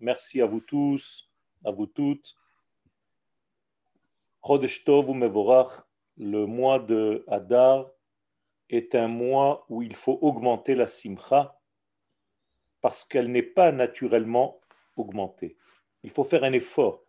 Merci 0.00 0.42
à 0.42 0.46
vous 0.46 0.60
tous, 0.60 1.30
à 1.64 1.70
vous 1.70 1.86
toutes. 1.86 2.36
Chodesh 4.44 4.84
Tov 4.84 5.10
Mevorach, 5.10 5.84
le 6.18 6.46
mois 6.46 6.78
de 6.78 7.24
Hadar 7.28 7.90
est 8.68 8.94
un 8.94 9.08
mois 9.08 9.64
où 9.68 9.82
il 9.82 9.96
faut 9.96 10.18
augmenter 10.20 10.74
la 10.74 10.86
simcha 10.86 11.58
parce 12.80 13.04
qu'elle 13.04 13.32
n'est 13.32 13.42
pas 13.42 13.72
naturellement 13.72 14.60
augmentée. 14.96 15.56
Il 16.02 16.10
faut 16.10 16.24
faire 16.24 16.44
un 16.44 16.52
effort. 16.52 17.02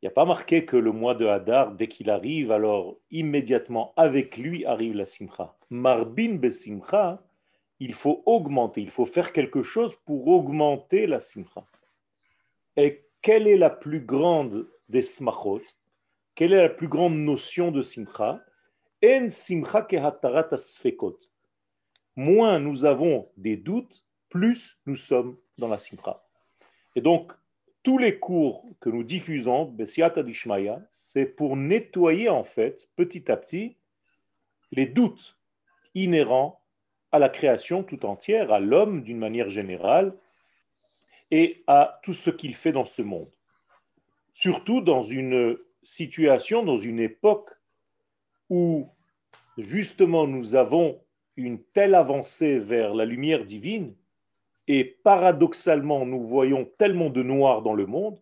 Il 0.00 0.04
n'y 0.04 0.08
a 0.08 0.12
pas 0.12 0.24
marqué 0.24 0.64
que 0.64 0.76
le 0.76 0.92
mois 0.92 1.14
de 1.14 1.26
Hadar, 1.26 1.72
dès 1.72 1.88
qu'il 1.88 2.10
arrive, 2.10 2.52
alors 2.52 2.96
immédiatement 3.10 3.92
avec 3.96 4.36
lui 4.36 4.64
arrive 4.64 4.94
la 4.94 5.06
simcha. 5.06 5.56
Marbin 5.70 6.36
besimcha, 6.36 7.25
il 7.80 7.94
faut 7.94 8.22
augmenter, 8.26 8.80
il 8.80 8.90
faut 8.90 9.06
faire 9.06 9.32
quelque 9.32 9.62
chose 9.62 9.94
pour 10.04 10.26
augmenter 10.28 11.06
la 11.06 11.20
simcha. 11.20 11.64
Et 12.76 13.04
quelle 13.22 13.46
est 13.46 13.56
la 13.56 13.70
plus 13.70 14.00
grande 14.00 14.66
des 14.88 15.02
smachot? 15.02 15.62
Quelle 16.34 16.52
est 16.52 16.62
la 16.62 16.68
plus 16.68 16.88
grande 16.88 17.16
notion 17.16 17.70
de 17.70 17.82
simcha? 17.82 18.40
En 19.04 19.28
simcha 19.30 19.82
kehatarat 19.82 20.48
asfekot. 20.52 21.18
Moins 22.14 22.58
nous 22.58 22.84
avons 22.84 23.28
des 23.36 23.56
doutes, 23.56 24.04
plus 24.28 24.78
nous 24.86 24.96
sommes 24.96 25.36
dans 25.58 25.68
la 25.68 25.78
simcha. 25.78 26.24
Et 26.94 27.00
donc, 27.00 27.32
tous 27.82 27.98
les 27.98 28.18
cours 28.18 28.64
que 28.80 28.88
nous 28.88 29.04
diffusons, 29.04 29.66
Besiata 29.66 30.22
Dishmaya, 30.22 30.80
c'est 30.90 31.26
pour 31.26 31.56
nettoyer 31.56 32.28
en 32.28 32.42
fait, 32.42 32.88
petit 32.96 33.30
à 33.30 33.36
petit, 33.36 33.76
les 34.72 34.86
doutes 34.86 35.36
inhérents 35.94 36.60
à 37.16 37.18
la 37.18 37.28
création 37.28 37.82
tout 37.82 38.06
entière, 38.06 38.52
à 38.52 38.60
l'homme 38.60 39.02
d'une 39.02 39.18
manière 39.18 39.50
générale, 39.50 40.14
et 41.30 41.64
à 41.66 42.00
tout 42.02 42.12
ce 42.12 42.30
qu'il 42.30 42.54
fait 42.54 42.72
dans 42.72 42.84
ce 42.84 43.02
monde. 43.02 43.30
Surtout 44.32 44.80
dans 44.80 45.02
une 45.02 45.58
situation, 45.82 46.62
dans 46.62 46.76
une 46.76 47.00
époque 47.00 47.50
où 48.48 48.88
justement 49.58 50.26
nous 50.26 50.54
avons 50.54 51.00
une 51.36 51.62
telle 51.62 51.94
avancée 51.94 52.58
vers 52.58 52.94
la 52.94 53.04
lumière 53.04 53.44
divine, 53.44 53.94
et 54.68 54.84
paradoxalement 54.84 56.06
nous 56.06 56.24
voyons 56.24 56.64
tellement 56.78 57.10
de 57.10 57.22
noir 57.22 57.62
dans 57.62 57.74
le 57.74 57.86
monde, 57.86 58.20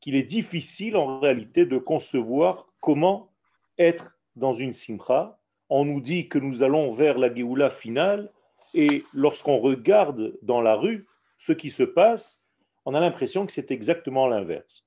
qu'il 0.00 0.16
est 0.16 0.22
difficile 0.22 0.96
en 0.96 1.18
réalité 1.18 1.66
de 1.66 1.78
concevoir 1.78 2.66
comment 2.80 3.30
être 3.78 4.18
dans 4.36 4.54
une 4.54 4.72
simcha. 4.72 5.38
On 5.76 5.84
nous 5.84 6.00
dit 6.00 6.28
que 6.28 6.38
nous 6.38 6.62
allons 6.62 6.94
vers 6.94 7.18
la 7.18 7.34
Géoula 7.34 7.68
finale, 7.68 8.30
et 8.74 9.02
lorsqu'on 9.12 9.58
regarde 9.58 10.38
dans 10.40 10.60
la 10.60 10.76
rue 10.76 11.08
ce 11.38 11.52
qui 11.52 11.68
se 11.68 11.82
passe, 11.82 12.46
on 12.84 12.94
a 12.94 13.00
l'impression 13.00 13.44
que 13.44 13.50
c'est 13.50 13.72
exactement 13.72 14.28
l'inverse. 14.28 14.86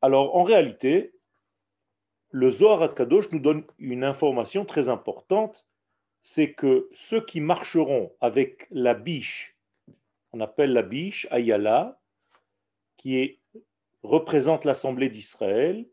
Alors 0.00 0.36
en 0.36 0.44
réalité, 0.44 1.12
le 2.30 2.52
Zohar 2.52 2.94
Kadosh 2.94 3.32
nous 3.32 3.40
donne 3.40 3.64
une 3.80 4.04
information 4.04 4.64
très 4.64 4.88
importante, 4.88 5.66
c'est 6.22 6.52
que 6.52 6.88
ceux 6.92 7.24
qui 7.24 7.40
marcheront 7.40 8.12
avec 8.20 8.68
la 8.70 8.94
biche, 8.94 9.56
on 10.32 10.38
appelle 10.40 10.72
la 10.72 10.82
biche 10.82 11.26
Ayala, 11.32 11.98
qui 12.96 13.40
représente 14.04 14.64
l'Assemblée 14.64 15.08
d'Israël, 15.08 15.84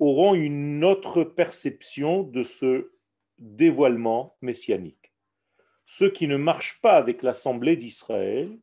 auront 0.00 0.34
une 0.34 0.82
autre 0.82 1.22
perception 1.22 2.24
de 2.24 2.42
ce 2.42 2.90
dévoilement 3.38 4.36
messianique. 4.42 5.12
Ceux 5.86 6.10
qui 6.10 6.26
ne 6.28 6.36
marchent 6.36 6.80
pas 6.80 6.96
avec 6.96 7.22
l'Assemblée 7.22 7.76
d'Israël 7.76 8.58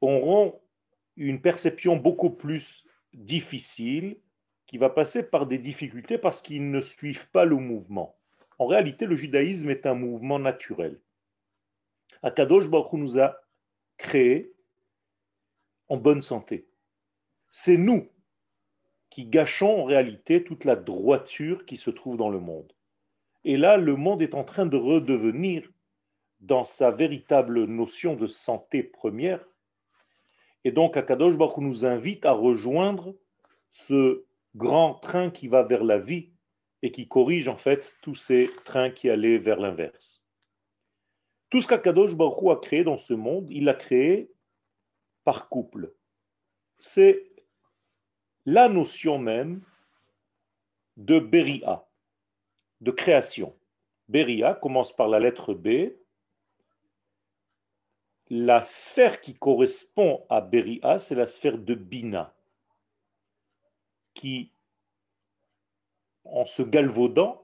auront 0.00 0.60
une 1.16 1.40
perception 1.40 1.96
beaucoup 1.96 2.30
plus 2.30 2.84
difficile 3.12 4.18
qui 4.66 4.78
va 4.78 4.90
passer 4.90 5.28
par 5.28 5.46
des 5.46 5.58
difficultés 5.58 6.18
parce 6.18 6.42
qu'ils 6.42 6.70
ne 6.70 6.80
suivent 6.80 7.28
pas 7.30 7.44
le 7.44 7.56
mouvement. 7.56 8.16
En 8.58 8.66
réalité, 8.66 9.06
le 9.06 9.16
judaïsme 9.16 9.70
est 9.70 9.86
un 9.86 9.94
mouvement 9.94 10.38
naturel. 10.38 11.00
Akadosh 12.22 12.68
Baruch 12.68 12.92
nous 12.94 13.18
a 13.18 13.36
créés 13.98 14.52
en 15.88 15.96
bonne 15.96 16.22
santé. 16.22 16.66
C'est 17.50 17.76
nous 17.76 18.08
qui 19.10 19.26
gâchons 19.26 19.82
en 19.82 19.84
réalité 19.84 20.42
toute 20.42 20.64
la 20.64 20.76
droiture 20.76 21.66
qui 21.66 21.76
se 21.76 21.90
trouve 21.90 22.16
dans 22.16 22.30
le 22.30 22.40
monde. 22.40 22.72
Et 23.44 23.56
là, 23.56 23.76
le 23.76 23.96
monde 23.96 24.22
est 24.22 24.34
en 24.34 24.44
train 24.44 24.66
de 24.66 24.76
redevenir 24.76 25.68
dans 26.40 26.64
sa 26.64 26.90
véritable 26.90 27.64
notion 27.64 28.14
de 28.14 28.26
santé 28.26 28.82
première. 28.82 29.44
Et 30.64 30.72
donc, 30.72 30.96
Akadosh 30.96 31.36
Baruch 31.36 31.58
nous 31.58 31.84
invite 31.84 32.24
à 32.24 32.32
rejoindre 32.32 33.14
ce 33.70 34.24
grand 34.54 34.94
train 34.94 35.30
qui 35.30 35.48
va 35.48 35.62
vers 35.62 35.84
la 35.84 35.98
vie 35.98 36.30
et 36.82 36.92
qui 36.92 37.08
corrige 37.08 37.48
en 37.48 37.56
fait 37.56 37.94
tous 38.02 38.16
ces 38.16 38.50
trains 38.64 38.90
qui 38.90 39.08
allaient 39.08 39.38
vers 39.38 39.60
l'inverse. 39.60 40.22
Tout 41.50 41.60
ce 41.60 41.68
qu'Akadosh 41.68 42.14
Baruch 42.14 42.50
a 42.50 42.56
créé 42.56 42.84
dans 42.84 42.96
ce 42.96 43.14
monde, 43.14 43.48
il 43.50 43.64
l'a 43.64 43.74
créé 43.74 44.30
par 45.24 45.48
couple. 45.48 45.92
C'est 46.78 47.24
la 48.46 48.68
notion 48.68 49.18
même 49.18 49.62
de 50.96 51.18
Beria, 51.20 51.86
de 52.82 52.90
création. 52.90 53.56
Beria 54.08 54.54
commence 54.54 54.94
par 54.94 55.08
la 55.08 55.20
lettre 55.20 55.54
B. 55.54 55.92
La 58.28 58.62
sphère 58.62 59.20
qui 59.20 59.34
correspond 59.34 60.26
à 60.28 60.40
Beria, 60.40 60.98
c'est 60.98 61.14
la 61.14 61.26
sphère 61.26 61.58
de 61.58 61.74
Bina, 61.74 62.34
qui, 64.14 64.50
en 66.24 66.44
se 66.44 66.62
galvaudant, 66.62 67.42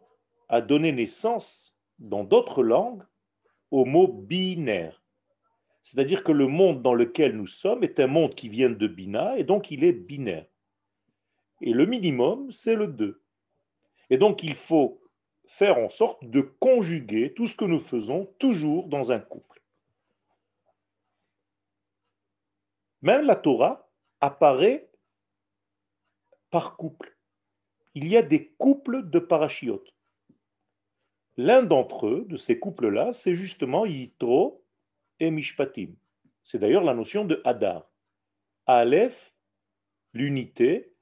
a 0.49 0.61
donné 0.61 0.93
naissance, 0.93 1.77
dans 1.99 2.25
d'autres 2.25 2.63
langues, 2.63 3.03
au 3.71 3.85
mot 3.85 4.09
binaire. 4.09 5.03
C'est-à-dire 5.83 6.25
que 6.25 6.33
le 6.33 6.47
monde 6.47 6.83
dans 6.83 6.95
lequel 6.95 7.37
nous 7.37 7.47
sommes 7.47 7.85
est 7.85 8.01
un 8.01 8.07
monde 8.07 8.35
qui 8.35 8.49
vient 8.49 8.71
de 8.71 8.87
Bina, 8.87 9.39
et 9.39 9.45
donc 9.45 9.71
il 9.71 9.85
est 9.85 9.93
binaire. 9.93 10.47
Et 11.61 11.73
le 11.73 11.87
minimum, 11.87 12.51
c'est 12.51 12.75
le 12.75 12.87
2. 12.87 13.21
Et 14.11 14.17
donc 14.17 14.43
il 14.43 14.55
faut 14.55 15.01
faire 15.59 15.79
en 15.79 15.89
sorte 15.89 16.25
de 16.25 16.41
conjuguer 16.41 17.35
tout 17.35 17.49
ce 17.49 17.57
que 17.57 17.65
nous 17.65 17.81
faisons 17.81 18.27
toujours 18.39 18.87
dans 18.87 19.11
un 19.11 19.19
couple. 19.19 19.61
Même 23.03 23.27
la 23.27 23.35
Torah 23.35 23.91
apparaît 24.21 24.89
par 26.51 26.77
couple. 26.77 27.17
Il 27.95 28.07
y 28.07 28.17
a 28.17 28.23
des 28.23 28.51
couples 28.59 29.11
de 29.11 29.19
parachiotes. 29.19 29.93
L'un 31.37 31.65
d'entre 31.65 32.07
eux, 32.07 32.25
de 32.29 32.37
ces 32.37 32.61
couples-là, 32.61 33.13
c'est 33.13 33.35
justement 33.35 33.85
Yitro 33.85 34.65
et 35.19 35.33
Mishpatim. 35.33 35.95
C'est 36.43 36.59
d'ailleurs 36.59 36.85
la 36.85 36.95
notion 36.95 37.25
de 37.25 37.43
Hadar. 37.45 37.91
Aleph, 38.67 39.35
l'unité, 40.13 40.95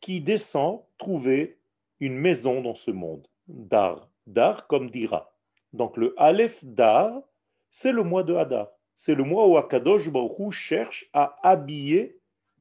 qui 0.00 0.22
descend 0.22 0.84
trouver 0.96 1.60
une 2.00 2.16
maison 2.16 2.62
dans 2.62 2.74
ce 2.74 2.90
monde. 2.90 3.29
Dar. 3.50 4.08
Dar 4.26 4.66
comme 4.66 4.90
dira. 4.90 5.32
Donc 5.72 5.96
le 5.96 6.14
Aleph 6.16 6.64
Dar, 6.64 7.22
c'est 7.70 7.92
le 7.92 8.02
mois 8.02 8.22
de 8.22 8.34
Hadar. 8.34 8.68
C'est 8.94 9.14
le 9.14 9.24
mois 9.24 9.46
où 9.46 9.56
Akadosh 9.56 10.10
Baruch 10.10 10.52
cherche 10.52 11.08
à 11.12 11.36
habiller 11.42 12.18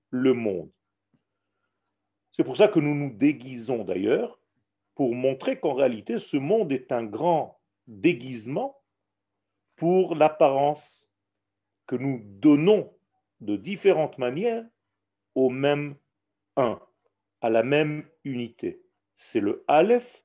le 0.09 0.33
monde. 0.33 0.71
C'est 2.31 2.43
pour 2.43 2.57
ça 2.57 2.67
que 2.67 2.79
nous 2.79 2.95
nous 2.95 3.11
déguisons 3.11 3.83
d'ailleurs, 3.83 4.39
pour 4.95 5.15
montrer 5.15 5.59
qu'en 5.59 5.73
réalité 5.73 6.19
ce 6.19 6.37
monde 6.37 6.71
est 6.71 6.91
un 6.91 7.03
grand 7.03 7.59
déguisement 7.87 8.81
pour 9.75 10.15
l'apparence 10.15 11.09
que 11.87 11.95
nous 11.95 12.21
donnons 12.23 12.93
de 13.41 13.55
différentes 13.55 14.17
manières 14.17 14.65
au 15.35 15.49
même 15.49 15.95
un, 16.57 16.79
à 17.41 17.49
la 17.49 17.63
même 17.63 18.05
unité. 18.23 18.81
C'est 19.15 19.39
le 19.39 19.63
Aleph 19.67 20.23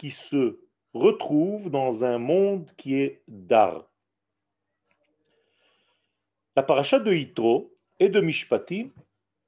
qui 0.00 0.10
se 0.10 0.58
retrouve 0.94 1.68
dans 1.68 2.06
un 2.06 2.16
monde 2.16 2.70
qui 2.78 2.94
est 2.94 3.22
Dar. 3.28 3.86
La 6.56 6.62
paracha 6.62 6.98
de 6.98 7.12
Yitro 7.12 7.76
et 7.98 8.08
de 8.08 8.18
Mishpatim, 8.22 8.88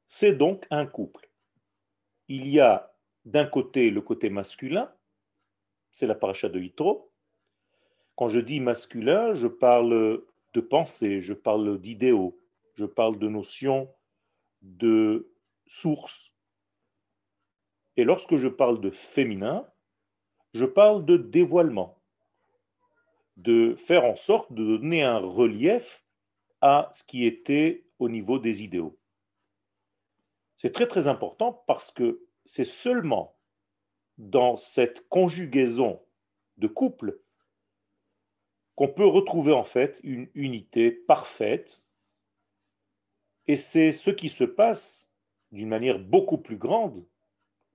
c'est 0.09 0.35
donc 0.35 0.67
un 0.69 0.85
couple. 0.85 1.31
Il 2.29 2.47
y 2.49 2.61
a 2.61 2.95
d'un 3.25 3.47
côté 3.47 3.89
le 3.89 4.03
côté 4.03 4.29
masculin, 4.29 4.93
c'est 5.91 6.07
la 6.07 6.15
paracha 6.15 6.51
de 6.51 6.61
Yitro. 6.61 7.11
Quand 8.15 8.29
je 8.29 8.41
dis 8.41 8.61
masculin, 8.61 9.33
je 9.33 9.49
parle 9.49 10.23
de 10.53 10.61
pensée, 10.61 11.23
je 11.23 11.33
parle 11.33 11.81
d'idéaux, 11.81 12.39
je 12.75 12.85
parle 12.85 13.19
de 13.19 13.29
notions 13.29 13.89
de 14.61 15.33
source. 15.67 16.31
Et 17.97 18.05
lorsque 18.05 18.37
je 18.37 18.49
parle 18.49 18.83
de 18.83 18.91
féminin, 18.91 19.67
je 20.55 20.65
parle 20.65 21.05
de 21.05 21.17
dévoilement, 21.17 21.99
de 23.37 23.75
faire 23.75 24.05
en 24.05 24.17
sorte 24.17 24.53
de 24.53 24.65
donner 24.65 25.03
un 25.03 25.19
relief 25.19 26.05
à 26.61 26.89
ce 26.93 27.05
qui 27.05 27.27
était 27.27 27.85
au 27.99 28.09
niveau 28.09 28.39
des 28.39 28.63
idéaux. 28.63 28.99
C'est 30.57 30.73
très 30.73 30.87
très 30.87 31.09
important 31.09 31.65
parce 31.67 31.91
que 31.91 32.25
c'est 32.47 32.65
seulement 32.65 33.37
dans 34.19 34.57
cette 34.57 35.09
conjugaison 35.09 36.01
de 36.59 36.69
couple 36.69 37.19
qu'on 38.75 38.89
peut 38.89 39.07
retrouver 39.07 39.53
en 39.53 39.65
fait 39.65 40.01
une 40.03 40.29
unité 40.35 40.91
parfaite. 40.91 41.83
Et 43.47 43.57
c'est 43.57 43.93
ce 43.93 44.11
qui 44.11 44.29
se 44.29 44.45
passe 44.45 45.13
d'une 45.51 45.69
manière 45.69 45.99
beaucoup 45.99 46.39
plus 46.39 46.57
grande 46.57 47.05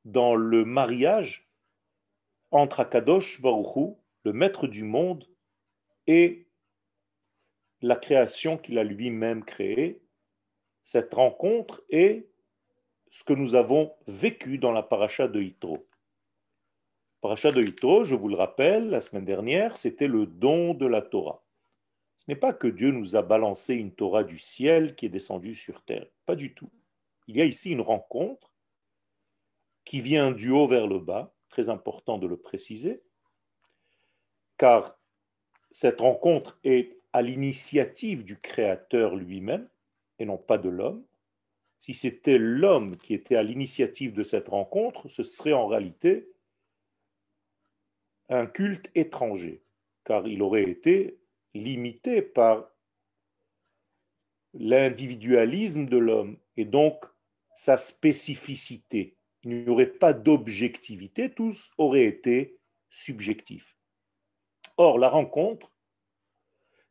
dans 0.05 0.35
le 0.35 0.63
mariage 0.63 1.46
entre 2.51 2.79
Akadosh 2.79 3.41
Baruchou, 3.41 3.99
le 4.23 4.33
maître 4.33 4.67
du 4.67 4.83
monde, 4.83 5.27
et 6.07 6.47
la 7.81 7.95
création 7.95 8.57
qu'il 8.57 8.79
a 8.79 8.83
lui-même 8.83 9.43
créée. 9.43 10.01
Cette 10.83 11.13
rencontre 11.13 11.83
est 11.89 12.29
ce 13.11 13.23
que 13.23 13.33
nous 13.33 13.55
avons 13.55 13.93
vécu 14.07 14.57
dans 14.57 14.71
la 14.71 14.83
paracha 14.83 15.27
de 15.27 15.41
Yitro. 15.41 15.87
Paracha 17.21 17.51
de 17.51 17.61
Yitro, 17.61 18.03
je 18.03 18.15
vous 18.15 18.29
le 18.29 18.35
rappelle, 18.35 18.89
la 18.89 19.01
semaine 19.01 19.25
dernière, 19.25 19.77
c'était 19.77 20.07
le 20.07 20.25
don 20.25 20.73
de 20.73 20.85
la 20.85 21.01
Torah. 21.01 21.43
Ce 22.17 22.25
n'est 22.27 22.35
pas 22.35 22.53
que 22.53 22.67
Dieu 22.67 22.91
nous 22.91 23.15
a 23.15 23.21
balancé 23.21 23.75
une 23.75 23.93
Torah 23.93 24.23
du 24.23 24.39
ciel 24.39 24.95
qui 24.95 25.05
est 25.05 25.09
descendue 25.09 25.55
sur 25.55 25.83
terre. 25.83 26.07
Pas 26.25 26.35
du 26.35 26.53
tout. 26.53 26.71
Il 27.27 27.35
y 27.35 27.41
a 27.41 27.45
ici 27.45 27.71
une 27.71 27.81
rencontre 27.81 28.53
qui 29.85 30.01
vient 30.01 30.31
du 30.31 30.49
haut 30.51 30.67
vers 30.67 30.87
le 30.87 30.99
bas, 30.99 31.33
très 31.57 31.69
important 31.69 32.19
de 32.19 32.27
le 32.27 32.37
préciser, 32.37 33.01
car 34.59 34.95
cette 35.71 36.01
rencontre 36.01 36.59
est 36.63 36.95
à 37.13 37.23
l'initiative 37.23 38.23
du 38.23 38.37
Créateur 38.37 39.15
lui-même 39.15 39.67
et 40.19 40.25
non 40.25 40.37
pas 40.37 40.59
de 40.59 40.69
l'homme. 40.69 41.03
Si 41.79 41.95
c'était 41.95 42.37
l'homme 42.37 42.95
qui 42.97 43.15
était 43.15 43.37
à 43.37 43.41
l'initiative 43.41 44.13
de 44.13 44.23
cette 44.23 44.49
rencontre, 44.49 45.09
ce 45.09 45.23
serait 45.23 45.53
en 45.53 45.65
réalité 45.65 46.29
un 48.29 48.45
culte 48.45 48.91
étranger, 48.93 49.63
car 50.05 50.27
il 50.27 50.43
aurait 50.43 50.69
été 50.69 51.17
limité 51.55 52.21
par 52.21 52.69
l'individualisme 54.53 55.87
de 55.87 55.97
l'homme 55.97 56.37
et 56.55 56.65
donc 56.65 57.03
sa 57.55 57.77
spécificité. 57.77 59.16
Il 59.47 59.63
n'y 59.63 59.69
aurait 59.69 59.85
pas 59.85 60.11
d'objectivité, 60.11 61.31
tous 61.31 61.71
auraient 61.77 62.03
été 62.03 62.57
subjectifs. 62.89 63.77
Or, 64.75 64.99
la 64.99 65.07
rencontre, 65.07 65.71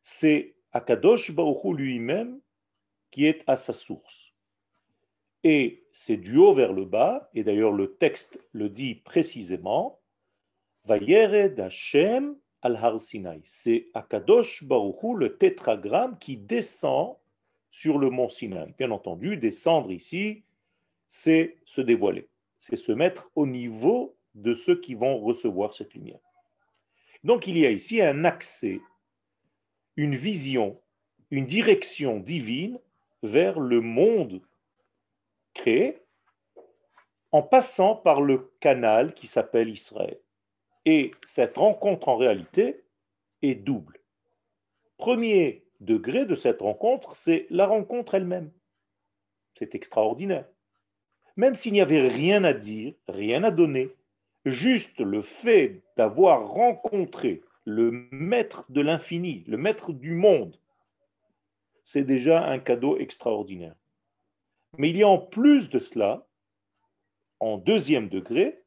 c'est 0.01 0.55
Akadosh 0.71 1.29
Baruchou 1.29 1.75
lui-même 1.75 2.41
qui 3.11 3.27
est 3.27 3.43
à 3.45 3.57
sa 3.57 3.73
source. 3.73 4.33
Et 5.43 5.85
c'est 5.93 6.17
du 6.17 6.37
haut 6.37 6.55
vers 6.55 6.73
le 6.73 6.85
bas, 6.85 7.29
et 7.35 7.43
d'ailleurs 7.43 7.73
le 7.73 7.93
texte 7.93 8.39
le 8.53 8.69
dit 8.69 8.95
précisément, 8.95 9.99
Vayered 10.85 11.59
Hashem 11.59 12.35
al 12.63 12.75
Har 12.75 12.99
Sinai. 12.99 13.39
C'est 13.45 13.85
Akadosh 13.93 14.63
Baruchou, 14.63 15.13
le 15.13 15.37
tétragramme 15.37 16.17
qui 16.17 16.37
descend 16.37 17.17
sur 17.69 17.99
le 17.99 18.09
mont 18.09 18.29
Sinaï. 18.29 18.73
Bien 18.79 18.89
entendu, 18.89 19.37
descendre 19.37 19.91
ici, 19.91 20.43
c'est 21.07 21.57
se 21.65 21.81
dévoiler, 21.81 22.27
c'est 22.59 22.75
se 22.75 22.91
mettre 22.91 23.29
au 23.35 23.45
niveau 23.45 24.17
de 24.35 24.53
ceux 24.53 24.79
qui 24.79 24.93
vont 24.93 25.19
recevoir 25.19 25.73
cette 25.73 25.93
lumière. 25.93 26.19
Donc 27.23 27.47
il 27.47 27.57
y 27.57 27.65
a 27.65 27.71
ici 27.71 28.01
un 28.01 28.25
accès, 28.25 28.79
une 29.95 30.15
vision, 30.15 30.79
une 31.31 31.45
direction 31.45 32.19
divine 32.19 32.79
vers 33.23 33.59
le 33.59 33.81
monde 33.81 34.41
créé 35.53 36.01
en 37.31 37.41
passant 37.41 37.95
par 37.95 38.21
le 38.21 38.51
canal 38.59 39.13
qui 39.13 39.27
s'appelle 39.27 39.69
Israël. 39.69 40.19
Et 40.85 41.11
cette 41.25 41.57
rencontre 41.57 42.07
en 42.07 42.15
réalité 42.15 42.85
est 43.41 43.55
double. 43.55 43.99
Premier 44.97 45.65
degré 45.79 46.25
de 46.25 46.35
cette 46.35 46.61
rencontre, 46.61 47.15
c'est 47.15 47.45
la 47.49 47.67
rencontre 47.67 48.15
elle-même. 48.15 48.51
C'est 49.55 49.75
extraordinaire. 49.75 50.47
Même 51.37 51.53
s'il 51.53 51.73
n'y 51.73 51.81
avait 51.81 52.07
rien 52.07 52.43
à 52.43 52.53
dire, 52.53 52.95
rien 53.07 53.43
à 53.43 53.51
donner, 53.51 53.95
juste 54.45 54.99
le 54.99 55.21
fait 55.21 55.83
d'avoir 55.95 56.49
rencontré 56.49 57.43
le 57.63 58.07
maître 58.11 58.65
de 58.69 58.81
l'infini, 58.81 59.43
le 59.47 59.57
maître 59.57 59.93
du 59.93 60.13
monde, 60.13 60.57
c'est 61.85 62.03
déjà 62.03 62.43
un 62.43 62.59
cadeau 62.59 62.97
extraordinaire. 62.97 63.75
Mais 64.77 64.89
il 64.89 64.97
y 64.97 65.03
a 65.03 65.07
en 65.07 65.19
plus 65.19 65.69
de 65.69 65.79
cela, 65.79 66.25
en 67.39 67.57
deuxième 67.57 68.09
degré, 68.09 68.63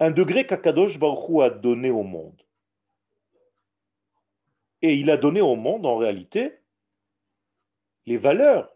un 0.00 0.10
degré 0.10 0.46
qu'Akadosh 0.46 0.98
Baruch 0.98 1.42
a 1.42 1.50
donné 1.50 1.90
au 1.90 2.02
monde. 2.02 2.42
Et 4.82 4.94
il 4.94 5.10
a 5.10 5.16
donné 5.16 5.40
au 5.40 5.56
monde, 5.56 5.86
en 5.86 5.96
réalité, 5.96 6.58
les 8.06 8.16
valeurs 8.16 8.74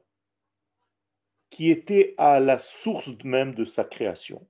qui 1.55 1.71
étaient 1.71 2.17
à 2.19 2.41
la 2.41 2.59
source 2.59 3.13
même 3.23 3.55
de 3.55 3.65
sa 3.65 3.85
création. 3.85 4.45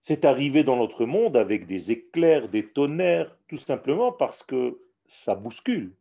C'est 0.00 0.24
arrivé 0.24 0.64
dans 0.64 0.74
notre 0.74 1.06
monde 1.06 1.36
avec 1.36 1.68
des 1.68 1.92
éclairs, 1.92 2.48
des 2.48 2.66
tonnerres, 2.66 3.38
tout 3.46 3.56
simplement 3.56 4.10
parce 4.10 4.42
que 4.42 4.80
ça 5.06 5.36
bouscule. 5.36 5.94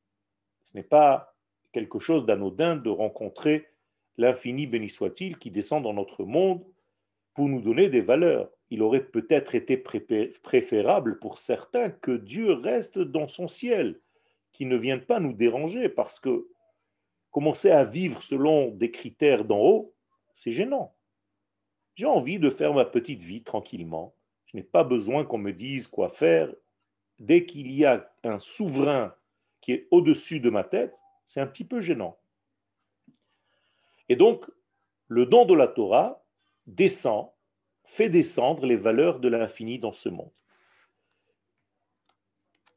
Ce 0.63 0.75
n'est 0.75 0.81
pas 0.81 1.35
quelque 1.71 1.99
chose 1.99 2.25
d'anodin 2.25 2.75
de 2.77 2.89
rencontrer 2.89 3.67
l'infini 4.17 4.65
béni 4.65 4.89
soit-il 4.89 5.37
qui 5.37 5.51
descend 5.51 5.83
dans 5.83 5.93
notre 5.93 6.23
monde 6.23 6.65
pour 7.35 7.47
nous 7.47 7.61
donner 7.61 7.89
des 7.89 8.01
valeurs. 8.01 8.49
Il 8.71 8.81
aurait 8.81 9.05
peut-être 9.05 9.53
été 9.53 9.77
préférable 9.77 11.19
pour 11.19 11.37
certains 11.37 11.91
que 11.91 12.17
Dieu 12.17 12.53
reste 12.53 12.97
dans 12.97 13.27
son 13.27 13.47
ciel, 13.47 13.99
qui 14.51 14.65
ne 14.65 14.77
vienne 14.77 15.01
pas 15.01 15.19
nous 15.19 15.33
déranger, 15.33 15.89
parce 15.89 16.19
que 16.19 16.47
commencer 17.33 17.71
à 17.71 17.83
vivre 17.83 18.23
selon 18.23 18.69
des 18.69 18.91
critères 18.91 19.43
d'en 19.43 19.59
haut, 19.59 19.93
c'est 20.35 20.53
gênant. 20.53 20.95
J'ai 21.95 22.05
envie 22.05 22.39
de 22.39 22.49
faire 22.49 22.73
ma 22.73 22.85
petite 22.85 23.21
vie 23.21 23.43
tranquillement. 23.43 24.15
Je 24.45 24.57
n'ai 24.57 24.63
pas 24.63 24.83
besoin 24.83 25.25
qu'on 25.25 25.39
me 25.39 25.51
dise 25.51 25.87
quoi 25.87 26.09
faire. 26.09 26.53
Dès 27.19 27.45
qu'il 27.45 27.71
y 27.71 27.85
a 27.85 28.09
un 28.23 28.39
souverain 28.39 29.15
qui 29.61 29.73
est 29.73 29.87
au-dessus 29.91 30.39
de 30.39 30.49
ma 30.49 30.63
tête, 30.63 30.95
c'est 31.25 31.41
un 31.41 31.47
petit 31.47 31.65
peu 31.65 31.81
gênant. 31.81 32.17
Et 34.09 34.15
donc, 34.15 34.49
le 35.07 35.25
don 35.25 35.45
de 35.45 35.55
la 35.55 35.67
Torah 35.67 36.23
descend, 36.67 37.29
fait 37.85 38.09
descendre 38.09 38.65
les 38.65 38.77
valeurs 38.77 39.19
de 39.19 39.27
l'infini 39.27 39.77
dans 39.77 39.91
ce 39.91 40.09
monde. 40.09 40.31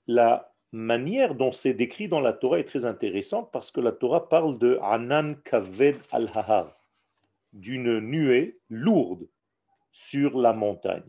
La 0.07 0.55
manière 0.73 1.35
dont 1.35 1.53
c'est 1.53 1.75
décrit 1.75 2.09
dans 2.09 2.21
la 2.21 2.33
Torah 2.33 2.59
est 2.59 2.65
très 2.65 2.85
intéressante 2.85 3.51
parce 3.53 3.71
que 3.71 3.81
la 3.81 3.93
Torah 3.93 4.29
parle 4.29 4.59
de 4.59 4.79
Anan 4.83 5.35
Kaved 5.45 5.97
al-Hahar, 6.11 6.77
d'une 7.53 8.01
nuée 8.01 8.59
lourde 8.69 9.27
sur 9.93 10.39
la 10.39 10.53
montagne. 10.53 11.09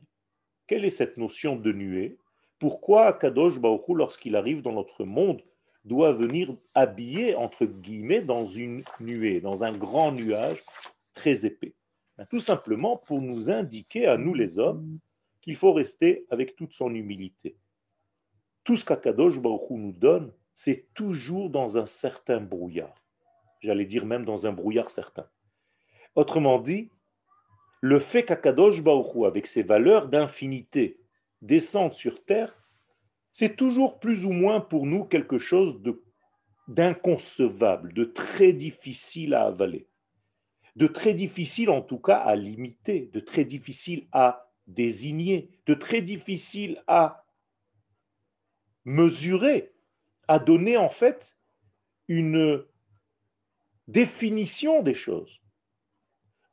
Quelle 0.68 0.86
est 0.86 0.90
cette 0.90 1.18
notion 1.18 1.56
de 1.56 1.72
nuée? 1.72 2.18
Pourquoi 2.60 3.14
Kadosh 3.14 3.60
Baruch 3.60 3.88
lorsqu'il 3.90 4.36
arrive 4.36 4.62
dans 4.62 4.72
notre 4.74 5.04
monde, 5.04 5.42
doit 5.86 6.12
venir 6.12 6.54
habiller, 6.74 7.36
entre 7.36 7.66
guillemets, 7.66 8.22
dans 8.22 8.46
une 8.46 8.84
nuée, 9.00 9.40
dans 9.40 9.64
un 9.64 9.72
grand 9.72 10.12
nuage 10.12 10.64
très 11.14 11.46
épais? 11.46 11.74
Ben, 12.18 12.26
tout 12.26 12.40
simplement 12.40 12.98
pour 12.98 13.22
nous 13.22 13.50
indiquer 13.50 14.08
à 14.08 14.18
nous 14.18 14.34
les 14.34 14.60
hommes 14.60 15.00
qu'il 15.42 15.56
faut 15.56 15.72
rester 15.72 16.26
avec 16.30 16.56
toute 16.56 16.74
son 16.74 16.94
humilité. 16.94 17.56
Tout 18.68 18.76
ce 18.76 18.84
qu'Akadosh 18.84 19.40
Baruch 19.40 19.70
nous 19.70 19.94
donne, 19.94 20.34
c'est 20.54 20.88
toujours 20.94 21.50
dans 21.50 21.78
un 21.78 21.86
certain 21.86 22.42
brouillard. 22.42 23.02
J'allais 23.62 23.86
dire 23.86 24.06
même 24.06 24.26
dans 24.26 24.46
un 24.46 24.52
brouillard 24.52 24.92
certain. 24.92 25.26
Autrement 26.16 26.60
dit, 26.60 26.90
le 27.80 27.98
fait 28.00 28.24
qu'Akadosh 28.24 28.84
Baruch 28.84 29.26
avec 29.26 29.48
ses 29.48 29.64
valeurs 29.64 30.10
d'infinité, 30.10 31.00
descende 31.42 31.94
sur 31.94 32.26
terre, 32.26 32.62
c'est 33.32 33.56
toujours 33.56 34.02
plus 34.02 34.26
ou 34.26 34.34
moins 34.34 34.60
pour 34.60 34.86
nous 34.86 35.06
quelque 35.06 35.38
chose 35.38 35.82
d'inconcevable, 36.68 37.94
de 37.94 38.04
très 38.04 38.52
difficile 38.52 39.34
à 39.34 39.46
avaler, 39.46 39.88
de 40.76 40.88
très 40.88 41.14
difficile 41.14 41.70
en 41.70 41.82
tout 41.82 42.00
cas 42.00 42.18
à 42.18 42.36
limiter, 42.36 43.10
de 43.14 43.22
très 43.22 43.46
difficile 43.46 44.10
à 44.12 44.52
désigner, 44.68 45.52
de 45.68 45.74
très 45.74 46.02
difficile 46.02 46.84
à 46.88 47.24
mesurer, 48.88 49.74
à 50.30 50.40
donner 50.40 50.78
en 50.78 50.90
fait 50.90 51.36
une 52.08 52.64
définition 53.90 54.82
des 54.82 54.94
choses. 54.94 55.42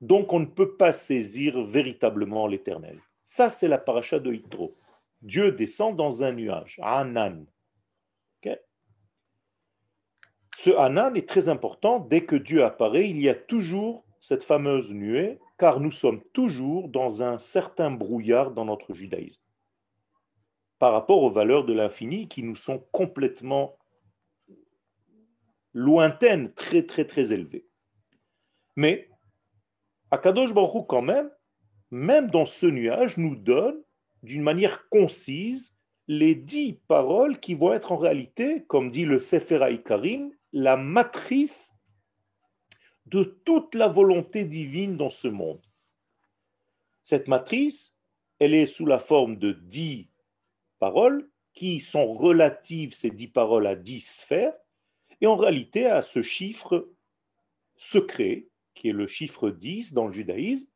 Donc 0.00 0.32
on 0.32 0.40
ne 0.40 0.46
peut 0.46 0.76
pas 0.76 0.90
saisir 0.92 1.64
véritablement 1.64 2.48
l'éternel. 2.48 3.00
Ça, 3.22 3.50
c'est 3.50 3.68
la 3.68 3.78
paracha 3.78 4.18
de 4.18 4.32
Hitro. 4.32 4.74
Dieu 5.22 5.52
descend 5.52 5.96
dans 5.96 6.24
un 6.24 6.32
nuage, 6.32 6.78
Anan. 6.82 7.46
Ce 10.56 10.70
Hanan 10.70 11.16
est 11.16 11.28
très 11.28 11.48
important. 11.48 11.98
Dès 11.98 12.24
que 12.24 12.36
Dieu 12.36 12.64
apparaît, 12.64 13.10
il 13.10 13.20
y 13.20 13.28
a 13.28 13.34
toujours 13.34 14.04
cette 14.20 14.44
fameuse 14.44 14.92
nuée, 14.92 15.40
car 15.58 15.80
nous 15.80 15.90
sommes 15.90 16.22
toujours 16.32 16.88
dans 16.88 17.22
un 17.22 17.38
certain 17.38 17.90
brouillard 17.90 18.52
dans 18.52 18.64
notre 18.64 18.94
judaïsme 18.94 19.43
par 20.84 20.92
rapport 20.92 21.22
aux 21.22 21.30
valeurs 21.30 21.64
de 21.64 21.72
l'infini 21.72 22.28
qui 22.28 22.42
nous 22.42 22.56
sont 22.56 22.86
complètement 22.92 23.78
lointaines, 25.72 26.52
très 26.52 26.84
très 26.84 27.06
très 27.06 27.32
élevées. 27.32 27.66
Mais 28.76 29.08
Akadosh 30.10 30.52
Baruch 30.52 30.84
quand 30.86 31.00
même, 31.00 31.30
même 31.90 32.30
dans 32.30 32.44
ce 32.44 32.66
nuage, 32.66 33.16
nous 33.16 33.34
donne 33.34 33.82
d'une 34.22 34.42
manière 34.42 34.86
concise 34.90 35.74
les 36.06 36.34
dix 36.34 36.74
paroles 36.86 37.40
qui 37.40 37.54
vont 37.54 37.72
être 37.72 37.90
en 37.90 37.96
réalité, 37.96 38.66
comme 38.66 38.90
dit 38.90 39.06
le 39.06 39.20
Sefer 39.20 39.66
Karim, 39.86 40.34
la 40.52 40.76
matrice 40.76 41.74
de 43.06 43.24
toute 43.46 43.74
la 43.74 43.88
volonté 43.88 44.44
divine 44.44 44.98
dans 44.98 45.08
ce 45.08 45.28
monde. 45.28 45.62
Cette 47.04 47.26
matrice, 47.26 47.98
elle 48.38 48.52
est 48.52 48.66
sous 48.66 48.84
la 48.84 48.98
forme 48.98 49.38
de 49.38 49.52
dix 49.52 50.10
paroles 50.78 51.28
qui 51.52 51.81
sont 51.81 52.12
relatives, 52.12 52.95
ces 52.95 53.11
dix 53.11 53.28
paroles, 53.28 53.66
à 53.66 53.76
dix 53.76 54.00
sphères, 54.00 54.54
et 55.21 55.26
en 55.26 55.37
réalité 55.37 55.87
à 55.87 56.02
ce 56.02 56.23
chiffre 56.23 56.88
secret, 57.76 58.47
qui 58.75 58.88
est 58.88 58.93
le 58.93 59.07
chiffre 59.07 59.50
10 59.50 59.93
dans 59.93 60.07
le 60.07 60.12
judaïsme, 60.12 60.69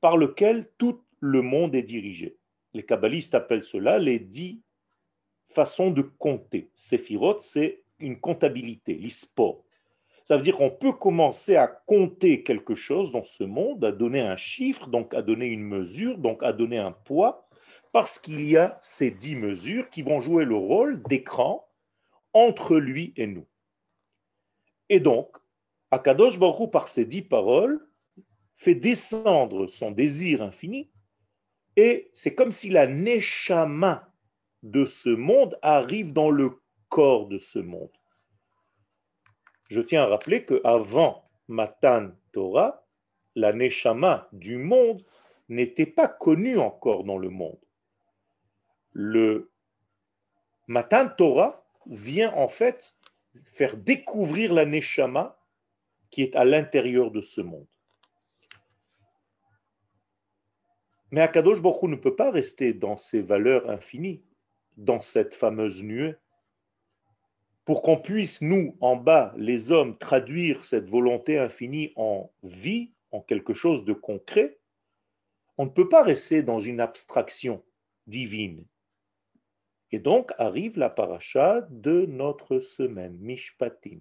par 0.00 0.16
lequel 0.16 0.68
tout 0.78 1.00
le 1.20 1.42
monde 1.42 1.74
est 1.74 1.82
dirigé. 1.82 2.36
Les 2.74 2.84
kabbalistes 2.84 3.34
appellent 3.34 3.64
cela 3.64 3.98
les 3.98 4.18
dix 4.18 4.60
façons 5.48 5.90
de 5.90 6.02
compter. 6.02 6.70
Séphirot, 6.74 7.38
c'est 7.38 7.82
une 7.98 8.20
comptabilité, 8.20 8.94
l'isport. 8.94 9.64
Ça 10.24 10.36
veut 10.36 10.42
dire 10.42 10.56
qu'on 10.56 10.70
peut 10.70 10.92
commencer 10.92 11.56
à 11.56 11.66
compter 11.66 12.42
quelque 12.42 12.74
chose 12.74 13.12
dans 13.12 13.24
ce 13.24 13.44
monde, 13.44 13.84
à 13.84 13.92
donner 13.92 14.20
un 14.20 14.36
chiffre, 14.36 14.88
donc 14.88 15.14
à 15.14 15.22
donner 15.22 15.46
une 15.46 15.62
mesure, 15.62 16.18
donc 16.18 16.42
à 16.42 16.52
donner 16.52 16.78
un 16.78 16.92
poids, 16.92 17.43
parce 17.94 18.18
qu'il 18.18 18.50
y 18.50 18.56
a 18.56 18.76
ces 18.82 19.12
dix 19.12 19.36
mesures 19.36 19.88
qui 19.88 20.02
vont 20.02 20.20
jouer 20.20 20.44
le 20.44 20.56
rôle 20.56 21.00
d'écran 21.04 21.64
entre 22.32 22.74
lui 22.74 23.14
et 23.16 23.28
nous. 23.28 23.46
Et 24.88 24.98
donc, 24.98 25.36
Akadosh 25.92 26.36
Baruch 26.36 26.72
par 26.72 26.88
ces 26.88 27.04
dix 27.04 27.22
paroles, 27.22 27.88
fait 28.56 28.74
descendre 28.74 29.68
son 29.68 29.92
désir 29.92 30.42
infini, 30.42 30.90
et 31.76 32.10
c'est 32.12 32.34
comme 32.34 32.50
si 32.50 32.68
la 32.68 32.88
neshama 32.88 34.12
de 34.64 34.84
ce 34.84 35.10
monde 35.10 35.56
arrive 35.62 36.12
dans 36.12 36.30
le 36.30 36.50
corps 36.88 37.28
de 37.28 37.38
ce 37.38 37.60
monde. 37.60 37.96
Je 39.68 39.80
tiens 39.80 40.02
à 40.02 40.06
rappeler 40.06 40.44
qu'avant 40.44 41.30
Matan 41.46 42.10
Torah, 42.32 42.84
la 43.36 43.52
neshama 43.52 44.28
du 44.32 44.56
monde 44.56 45.04
n'était 45.48 45.86
pas 45.86 46.08
connue 46.08 46.58
encore 46.58 47.04
dans 47.04 47.18
le 47.18 47.30
monde. 47.30 47.63
Le 48.94 49.50
Matan 50.66 51.08
Torah 51.08 51.66
vient 51.86 52.32
en 52.32 52.48
fait 52.48 52.94
faire 53.52 53.76
découvrir 53.76 54.54
la 54.54 54.64
neshama 54.64 55.38
qui 56.10 56.22
est 56.22 56.36
à 56.36 56.44
l'intérieur 56.44 57.10
de 57.10 57.20
ce 57.20 57.40
monde. 57.40 57.66
Mais 61.10 61.20
Akadosh 61.20 61.60
Baruch 61.60 61.82
ne 61.82 61.96
peut 61.96 62.16
pas 62.16 62.30
rester 62.30 62.72
dans 62.72 62.96
ses 62.96 63.20
valeurs 63.20 63.68
infinies, 63.68 64.22
dans 64.76 65.00
cette 65.00 65.34
fameuse 65.34 65.82
nuée. 65.82 66.14
Pour 67.64 67.82
qu'on 67.82 67.96
puisse, 67.96 68.42
nous, 68.42 68.76
en 68.80 68.96
bas, 68.96 69.32
les 69.36 69.70
hommes, 69.70 69.96
traduire 69.98 70.64
cette 70.64 70.88
volonté 70.88 71.38
infinie 71.38 71.92
en 71.96 72.30
vie, 72.42 72.92
en 73.10 73.20
quelque 73.20 73.54
chose 73.54 73.84
de 73.84 73.92
concret, 73.92 74.58
on 75.56 75.66
ne 75.66 75.70
peut 75.70 75.88
pas 75.88 76.02
rester 76.02 76.42
dans 76.42 76.60
une 76.60 76.80
abstraction 76.80 77.62
divine. 78.06 78.64
Et 79.94 80.00
donc 80.00 80.32
arrive 80.38 80.76
la 80.76 80.90
paracha 80.90 81.60
de 81.70 82.04
notre 82.06 82.58
semaine, 82.58 83.16
Mishpatim. 83.20 84.00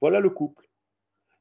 Voilà 0.00 0.20
le 0.20 0.30
couple. 0.30 0.70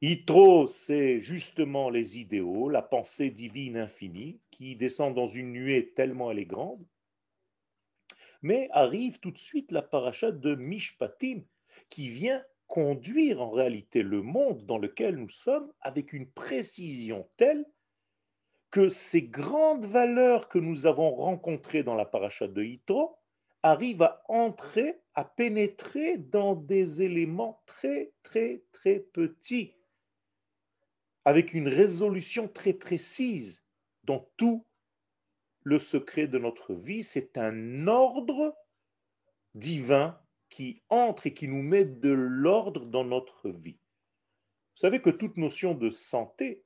Yitro, 0.02 0.66
c'est 0.66 1.22
justement 1.22 1.92
les 1.92 2.18
idéaux, 2.18 2.70
la 2.70 2.82
pensée 2.82 3.30
divine 3.30 3.78
infinie 3.78 4.42
qui 4.50 4.76
descend 4.76 5.14
dans 5.14 5.28
une 5.28 5.52
nuée 5.52 5.94
tellement 5.96 6.32
elle. 6.32 6.48
Mais 8.42 8.68
arrive 8.72 9.20
tout 9.20 9.30
de 9.30 9.38
suite 9.38 9.72
la 9.72 9.84
paracha 9.84 10.32
de 10.32 10.56
Mishpatim 10.56 11.44
qui 11.90 12.10
vient 12.10 12.44
conduire 12.66 13.44
en 13.44 13.52
réalité 13.52 14.02
le 14.02 14.24
monde 14.24 14.66
dans 14.66 14.80
lequel 14.80 15.18
nous 15.18 15.30
sommes 15.30 15.72
avec 15.82 16.14
une 16.14 16.32
précision 16.32 17.30
telle 17.38 17.64
que 18.72 18.90
ces 18.90 19.22
grandes 19.22 19.86
valeurs 19.86 20.50
que 20.50 20.58
nous 20.58 20.88
avons 20.88 21.12
rencontrées 21.12 21.84
dans 21.84 21.94
la 21.94 22.06
paracha 22.06 22.48
de 22.48 22.64
Yitro 22.64 23.20
arrivent 23.68 24.02
à 24.02 24.24
entrer, 24.28 25.00
à 25.14 25.24
pénétrer 25.24 26.18
dans 26.18 26.56
des 26.56 27.02
éléments 27.02 27.62
très, 27.66 28.14
très, 28.24 28.64
très 28.72 29.00
petits 29.00 29.74
avec 31.26 31.54
une 31.54 31.68
résolution 31.68 32.48
très 32.48 32.72
précise 32.72 33.66
dans 34.06 34.32
tout 34.38 34.66
le 35.64 35.78
secret 35.78 36.26
de 36.26 36.38
notre 36.38 36.74
vie. 36.74 37.04
C'est 37.04 37.38
un 37.38 37.88
ordre 37.88 38.56
divin 39.54 40.18
qui 40.50 40.82
entre 40.88 41.28
et 41.28 41.34
qui 41.34 41.50
nous 41.50 41.62
met 41.62 41.84
de 41.84 42.10
l'ordre 42.10 42.86
dans 42.86 43.04
notre 43.04 43.50
vie. 43.50 43.78
Vous 44.76 44.82
savez 44.82 45.02
que 45.02 45.10
toute 45.10 45.36
notion 45.36 45.74
de 45.74 45.90
santé 45.90 46.64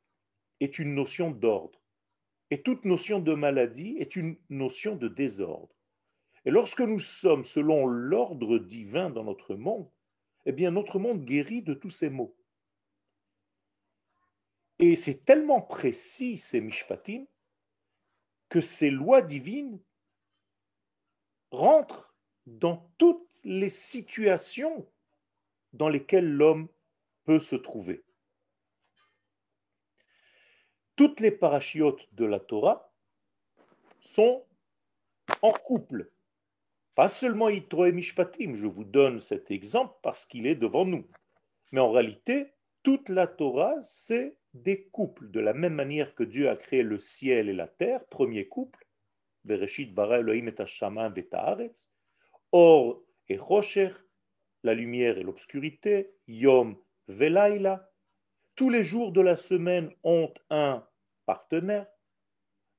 est 0.60 0.77
une 0.77 0.93
notion 0.93 1.31
d'ordre. 1.31 1.81
Et 2.51 2.62
toute 2.62 2.86
notion 2.86 3.20
de 3.20 3.34
maladie 3.34 3.96
est 3.98 4.15
une 4.15 4.38
notion 4.51 4.96
de 4.96 5.08
désordre. 5.08 5.74
Et 6.46 6.52
lorsque 6.52 6.82
nous 6.82 7.00
sommes 7.00 7.46
selon 7.46 7.86
l'ordre 7.86 8.58
divin 8.58 9.10
dans 9.10 9.24
notre 9.24 9.56
monde, 9.56 9.90
eh 10.46 10.52
bien 10.52 10.72
notre 10.72 10.98
monde 10.98 11.24
guérit 11.24 11.62
de 11.62 11.74
tous 11.74 11.92
ces 11.92 12.10
maux. 12.10 12.36
Et 14.80 14.96
c'est 14.96 15.24
tellement 15.26 15.62
précis, 15.62 16.40
ces 16.40 16.60
mishpatim, 16.60 17.26
que 18.50 18.62
ces 18.62 18.90
lois 18.90 19.22
divines 19.22 19.80
rentrent 21.52 22.16
dans 22.48 22.92
toutes 22.98 23.30
les 23.44 23.70
situations 23.70 24.90
dans 25.74 25.90
lesquelles 25.90 26.30
l'homme 26.30 26.68
peut 27.24 27.40
se 27.40 27.56
trouver. 27.56 28.04
Toutes 30.96 31.20
les 31.20 31.32
parachiotes 31.32 32.14
de 32.14 32.26
la 32.26 32.40
Torah 32.40 32.92
sont 34.02 34.46
en 35.42 35.52
couple. 35.52 36.12
Pas 37.01 37.10
seulement 37.10 37.50
Yitro 37.50 37.86
et 37.86 37.91
Mishpatim, 37.91 38.53
je 38.53 38.67
vous 38.67 38.84
donne 38.84 39.22
cet 39.22 39.50
exemple 39.50 39.96
parce 40.03 40.24
qu'il 40.27 40.46
est 40.46 40.53
devant 40.53 40.86
nous. 40.86 41.03
Mais 41.72 41.79
en 41.79 41.91
réalité, 41.91 42.53
toute 42.84 43.10
la 43.10 43.25
Torah, 43.25 43.74
c'est 43.84 44.38
des 44.53 44.84
couples, 44.84 45.31
de 45.31 45.39
la 45.39 45.53
même 45.53 45.74
manière 45.74 46.13
que 46.13 46.22
Dieu 46.22 46.48
a 46.48 46.55
créé 46.55 46.84
le 46.84 47.00
ciel 47.00 47.50
et 47.50 47.53
la 47.53 47.65
terre, 47.65 48.05
premier 48.05 48.48
couple, 48.48 48.86
Bereshit 49.46 49.96
bara 49.96 50.20
Elohim 50.20 50.48
et 50.48 51.72
Or 52.51 53.01
et 53.29 53.38
Rocher, 53.38 53.89
la 54.62 54.75
lumière 54.75 55.17
et 55.17 55.24
l'obscurité, 55.24 56.13
Yom 56.27 56.77
Velaila. 57.08 57.89
Tous 58.55 58.70
les 58.70 58.84
jours 58.84 59.12
de 59.12 59.22
la 59.22 59.38
semaine 59.38 59.91
ont 60.03 60.31
un 60.51 60.86
partenaire, 61.25 61.88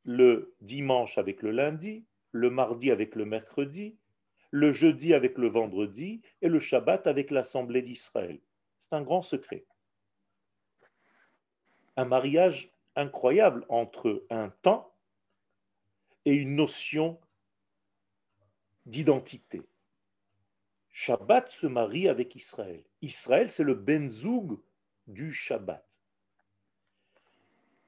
le 0.05 0.55
dimanche 0.61 1.19
avec 1.19 1.43
le 1.43 1.51
lundi, 1.51 2.07
le 2.31 2.51
mardi 2.51 2.93
avec 2.93 3.17
le 3.17 3.25
mercredi, 3.25 3.99
le 4.53 4.71
jeudi 4.71 5.13
avec 5.13 5.37
le 5.37 5.49
vendredi 5.49 6.23
et 6.41 6.49
le 6.49 6.61
Shabbat 6.61 7.09
avec 7.09 7.33
l'Assemblée 7.33 7.83
d'Israël. 7.83 8.39
C'est 8.79 8.93
un 8.93 9.03
grand 9.03 9.23
secret 9.23 9.65
un 11.97 12.05
mariage 12.05 12.71
incroyable 12.97 13.65
entre 13.69 14.25
un 14.31 14.51
temps 14.63 14.95
et 16.25 16.35
une 16.35 16.57
notion 16.57 17.19
d'identité. 18.87 19.63
Shabbat 20.91 21.49
se 21.51 21.67
marie 21.67 22.09
avec 22.09 22.35
Israël. 22.37 22.83
Israël, 23.01 23.51
c'est 23.51 23.65
le 23.65 23.75
benzoug 23.75 24.61
du 25.07 25.33
Shabbat. 25.33 25.85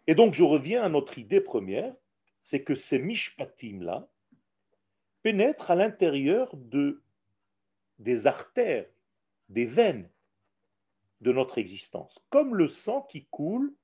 Et 0.06 0.14
donc, 0.14 0.34
je 0.34 0.42
reviens 0.42 0.82
à 0.82 0.88
notre 0.88 1.18
idée 1.18 1.40
première, 1.40 1.94
c'est 2.42 2.62
que 2.62 2.74
ces 2.74 2.98
mishpatim-là 2.98 4.08
pénètrent 5.24 5.70
à 5.70 5.74
l'intérieur 5.74 6.54
de, 6.54 7.02
des 7.98 8.26
artères, 8.26 8.86
des 9.48 9.64
veines 9.64 10.10
de 11.22 11.32
notre 11.32 11.56
existence, 11.56 12.22
comme 12.28 12.54
le 12.54 12.68
sang 12.68 13.00
qui 13.00 13.24
coule 13.30 13.74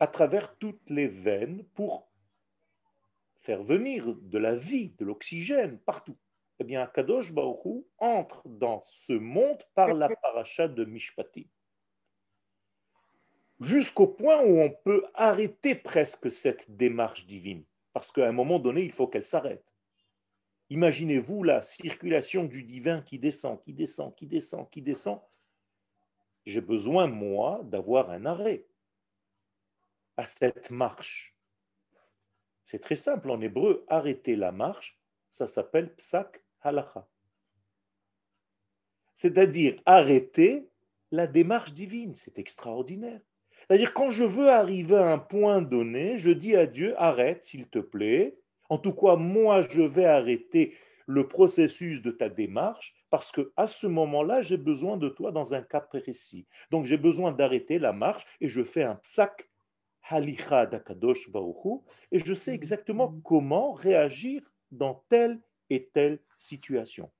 à 0.00 0.06
travers 0.06 0.56
toutes 0.56 0.88
les 0.88 1.06
veines 1.06 1.64
pour 1.74 2.10
faire 3.40 3.62
venir 3.62 4.14
de 4.14 4.38
la 4.38 4.56
vie, 4.56 4.94
de 4.98 5.04
l'oxygène 5.04 5.78
partout. 5.80 6.16
Eh 6.60 6.64
bien, 6.64 6.80
Akadosh 6.80 7.34
Baruch 7.34 7.84
entre 7.98 8.40
dans 8.48 8.84
ce 8.86 9.12
monde 9.12 9.62
par 9.74 9.92
la 9.92 10.08
paracha 10.08 10.66
de 10.66 10.86
Mishpati. 10.86 11.50
Jusqu'au 13.60 14.06
point 14.06 14.42
où 14.42 14.60
on 14.60 14.70
peut 14.70 15.04
arrêter 15.12 15.74
presque 15.74 16.30
cette 16.30 16.74
démarche 16.74 17.26
divine, 17.26 17.64
parce 17.92 18.10
qu'à 18.10 18.26
un 18.26 18.32
moment 18.32 18.58
donné, 18.58 18.82
il 18.82 18.92
faut 18.92 19.08
qu'elle 19.08 19.24
s'arrête. 19.26 19.75
Imaginez-vous 20.70 21.42
la 21.42 21.62
circulation 21.62 22.44
du 22.44 22.62
divin 22.64 23.02
qui 23.02 23.18
descend, 23.18 23.62
qui 23.62 23.72
descend, 23.72 24.14
qui 24.14 24.26
descend, 24.26 24.68
qui 24.70 24.82
descend. 24.82 25.20
J'ai 26.44 26.60
besoin, 26.60 27.06
moi, 27.06 27.60
d'avoir 27.64 28.10
un 28.10 28.26
arrêt 28.26 28.66
à 30.16 30.26
cette 30.26 30.70
marche. 30.70 31.36
C'est 32.64 32.80
très 32.80 32.96
simple 32.96 33.30
en 33.30 33.40
hébreu, 33.40 33.84
arrêter 33.88 34.34
la 34.34 34.50
marche, 34.50 34.98
ça 35.30 35.46
s'appelle 35.46 35.94
psak 35.94 36.42
halacha. 36.62 37.08
C'est-à-dire 39.16 39.80
arrêter 39.86 40.68
la 41.10 41.26
démarche 41.26 41.72
divine. 41.72 42.14
C'est 42.14 42.38
extraordinaire. 42.38 43.20
C'est-à-dire 43.50 43.94
quand 43.94 44.10
je 44.10 44.24
veux 44.24 44.50
arriver 44.50 44.96
à 44.96 45.12
un 45.12 45.18
point 45.18 45.62
donné, 45.62 46.18
je 46.18 46.30
dis 46.30 46.56
à 46.56 46.66
Dieu, 46.66 46.94
arrête 47.00 47.44
s'il 47.44 47.68
te 47.68 47.78
plaît. 47.78 48.36
En 48.68 48.78
tout 48.78 48.92
cas, 48.92 49.16
moi, 49.16 49.62
je 49.62 49.82
vais 49.82 50.04
arrêter 50.04 50.74
le 51.06 51.28
processus 51.28 52.02
de 52.02 52.10
ta 52.10 52.28
démarche 52.28 52.94
parce 53.10 53.30
que 53.30 53.52
à 53.56 53.66
ce 53.66 53.86
moment-là, 53.86 54.42
j'ai 54.42 54.56
besoin 54.56 54.96
de 54.96 55.08
toi 55.08 55.30
dans 55.30 55.54
un 55.54 55.62
cas 55.62 55.80
précis. 55.80 56.46
Donc, 56.70 56.84
j'ai 56.86 56.96
besoin 56.96 57.32
d'arrêter 57.32 57.78
la 57.78 57.92
marche 57.92 58.26
et 58.40 58.48
je 58.48 58.62
fais 58.64 58.82
un 58.82 58.96
psak 58.96 59.48
halicha 60.08 60.66
d'Akadosh 60.66 61.30
Baruchu 61.30 61.80
et 62.12 62.18
je 62.18 62.34
sais 62.34 62.54
exactement 62.54 63.14
comment 63.24 63.72
réagir 63.72 64.42
dans 64.70 65.04
telle 65.08 65.40
et 65.70 65.88
telle 65.92 66.20
situation. 66.38 67.10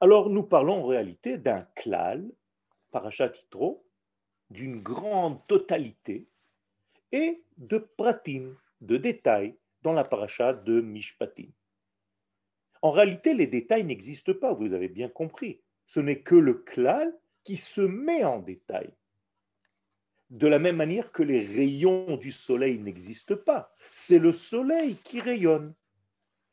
Alors, 0.00 0.30
nous 0.30 0.44
parlons 0.44 0.84
en 0.84 0.86
réalité 0.86 1.38
d'un 1.38 1.66
klal, 1.74 2.30
parachat 2.90 3.32
itro, 3.44 3.84
d'une 4.50 4.80
grande 4.80 5.46
totalité 5.46 6.28
et 7.12 7.42
de 7.56 7.78
pratim, 7.78 8.56
de 8.80 8.96
détails 8.96 9.56
dans 9.82 9.92
la 9.92 10.04
paracha 10.04 10.52
de 10.52 10.80
Mishpatim. 10.80 11.50
En 12.82 12.90
réalité, 12.90 13.34
les 13.34 13.46
détails 13.46 13.84
n'existent 13.84 14.34
pas, 14.34 14.52
vous 14.52 14.72
avez 14.72 14.88
bien 14.88 15.08
compris. 15.08 15.60
Ce 15.86 16.00
n'est 16.00 16.20
que 16.20 16.34
le 16.34 16.54
klal 16.54 17.12
qui 17.42 17.56
se 17.56 17.80
met 17.80 18.24
en 18.24 18.38
détail. 18.38 18.92
De 20.30 20.46
la 20.46 20.58
même 20.58 20.76
manière 20.76 21.10
que 21.10 21.22
les 21.22 21.44
rayons 21.44 22.16
du 22.18 22.32
soleil 22.32 22.78
n'existent 22.78 23.36
pas, 23.36 23.72
c'est 23.90 24.18
le 24.18 24.32
soleil 24.32 24.96
qui 24.96 25.20
rayonne. 25.20 25.74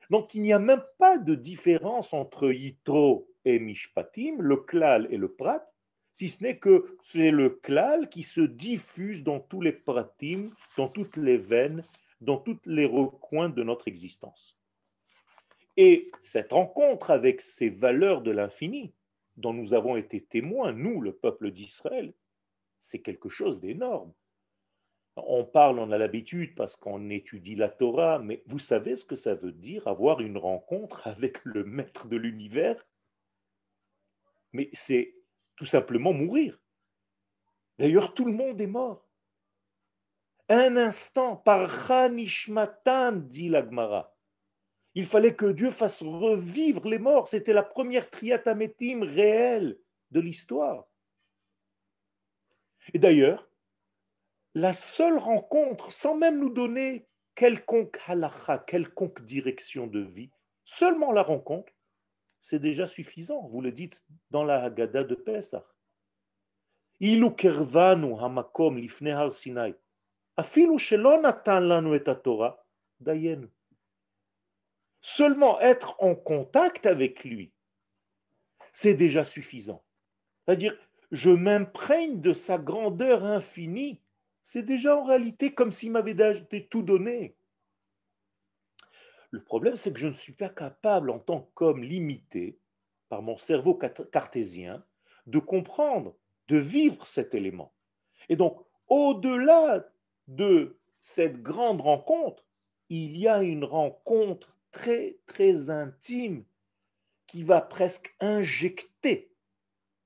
Donc 0.10 0.34
il 0.34 0.41
n'y 0.41 0.53
a 0.53 0.60
même 0.60 0.84
pas 0.98 1.17
de 1.17 1.36
différence 1.36 2.13
entre 2.13 2.51
Yitro 2.51 3.27
et 3.44 3.60
Mishpatim, 3.60 4.38
le 4.39 4.58
klal 4.58 5.08
et 5.12 5.17
le 5.17 5.34
prat, 5.34 5.65
si 6.13 6.29
ce 6.29 6.44
n'est 6.44 6.58
que 6.58 6.98
c'est 7.01 7.32
le 7.32 7.50
klal 7.50 8.08
qui 8.08 8.24
se 8.24 8.39
diffuse 8.39 9.24
dans 9.24 9.41
tous 9.41 9.60
les 9.60 9.74
pratim, 9.74 10.51
dans 10.77 10.88
toutes 10.88 11.17
les 11.17 11.38
veines, 11.38 11.84
dans 12.22 12.38
tous 12.38 12.60
les 12.66 12.86
recoins 12.86 13.50
de 13.50 13.64
notre 13.64 13.88
existence. 13.88 14.58
Et 15.78 16.12
cette 16.22 16.54
rencontre 16.54 17.12
avec 17.12 17.42
ces 17.42 17.70
valeurs 17.70 18.22
de 18.22 18.32
l'infini, 18.32 18.94
dont 19.38 19.54
nous 19.54 19.74
avons 19.74 19.98
été 19.98 20.24
témoins, 20.24 20.72
nous, 20.72 21.02
le 21.02 21.14
peuple 21.14 21.52
d'Israël, 21.52 22.14
c'est 22.80 23.02
quelque 23.02 23.30
chose 23.30 23.60
d'énorme. 23.60 24.14
On 25.18 25.46
parle, 25.46 25.80
on 25.80 25.92
a 25.92 25.98
l'habitude 25.98 26.56
parce 26.56 26.76
qu'on 26.76 27.10
étudie 27.10 27.56
la 27.56 27.70
Torah, 27.70 28.20
mais 28.20 28.44
vous 28.48 28.60
savez 28.60 28.96
ce 28.96 29.06
que 29.06 29.16
ça 29.16 29.34
veut 29.34 29.54
dire 29.54 29.88
avoir 29.88 30.20
une 30.20 30.38
rencontre 30.38 31.08
avec 31.08 31.44
le 31.44 31.64
maître 31.64 32.08
de 32.08 32.18
l'univers? 32.18 32.86
Mais 34.54 34.70
c'est 34.74 35.16
tout 35.56 35.66
simplement 35.66 36.14
mourir. 36.14 36.60
D'ailleurs, 37.78 38.14
tout 38.14 38.26
le 38.26 38.32
monde 38.32 38.60
est 38.62 38.68
mort. 38.68 39.05
Un 40.50 40.77
instant, 40.77 41.36
par 41.36 41.92
Hanishmatan, 41.92 43.14
dit 43.14 43.50
l'Agmara. 43.50 44.16
Il 44.94 45.05
fallait 45.05 45.36
que 45.36 45.51
Dieu 45.51 45.72
fasse 45.72 46.01
revivre 46.01 46.88
les 46.88 47.00
morts. 47.00 47.27
C'était 47.27 47.53
la 47.53 47.64
première 47.64 48.10
triatamétime 48.10 49.03
réelle 49.03 49.77
de 50.12 50.20
l'histoire. 50.20 50.86
Et 52.94 53.00
d'ailleurs, 53.00 53.50
la 54.53 54.74
seule 54.74 55.18
rencontre, 55.18 55.92
sans 55.92 56.16
même 56.16 56.40
nous 56.40 56.50
donner 56.50 57.08
quelconque 57.36 58.00
halacha, 58.08 58.60
quelconque 58.60 59.22
direction 59.25 59.88
de 59.88 60.00
vie, 60.00 60.29
seulement 60.64 61.12
la 61.12 61.24
rencontre, 61.24 61.74
c'est 62.40 62.60
déjà 62.60 62.88
suffisant. 62.88 63.48
Vous 63.48 63.60
le 63.60 63.72
dites 63.72 64.01
dans 64.31 64.44
la 64.44 64.64
Haggadah 64.64 65.03
de 65.03 65.16
Pesach. 65.16 65.66
Ilu 67.01 67.36
kervanu 67.36 68.16
hamakom 68.18 68.77
lifne 68.77 69.10
har 69.10 69.34
Sinai. 69.34 69.75
Et 70.38 72.16
Torah. 72.24 72.66
Seulement 75.02 75.60
être 75.62 75.96
en 76.04 76.16
contact 76.16 76.86
avec 76.86 77.24
lui, 77.24 77.52
c'est 78.72 78.96
déjà 78.96 79.24
suffisant. 79.24 79.84
C'est-à-dire, 80.46 80.78
je 81.12 81.30
m'imprègne 81.30 82.20
de 82.22 82.34
sa 82.34 82.58
grandeur 82.58 83.24
infinie. 83.24 84.02
C'est 84.44 84.64
déjà 84.64 84.98
en 84.98 85.04
réalité 85.04 85.54
comme 85.54 85.72
s'il 85.72 85.92
m'avait 85.92 86.16
tout 86.70 86.82
donné. 86.82 87.36
Le 89.32 89.44
problème, 89.44 89.76
c'est 89.76 89.94
que 89.94 90.00
je 90.00 90.08
ne 90.08 90.14
suis 90.14 90.34
pas 90.34 90.50
capable, 90.50 91.10
en 91.10 91.20
tant 91.20 91.50
qu'homme 91.54 91.84
limité, 91.84 92.60
par 93.10 93.22
mon 93.22 93.38
cerveau 93.38 93.76
cartésien, 93.76 94.84
de 95.28 95.40
comprendre, 95.40 96.16
de 96.48 96.58
vivre 96.58 97.08
cet 97.08 97.34
élément. 97.34 97.74
Et 98.30 98.36
donc, 98.36 98.66
au-delà 98.88 99.86
de 100.27 100.79
cette 101.01 101.42
grande 101.42 101.81
rencontre, 101.81 102.44
il 102.90 103.18
y 103.18 103.27
a 103.27 103.42
une 103.42 103.64
rencontre 103.64 104.57
très, 104.72 105.18
très 105.25 105.70
intime 105.70 106.46
qui 107.27 107.44
va 107.44 107.61
presque 107.61 108.16
injecter 108.20 109.31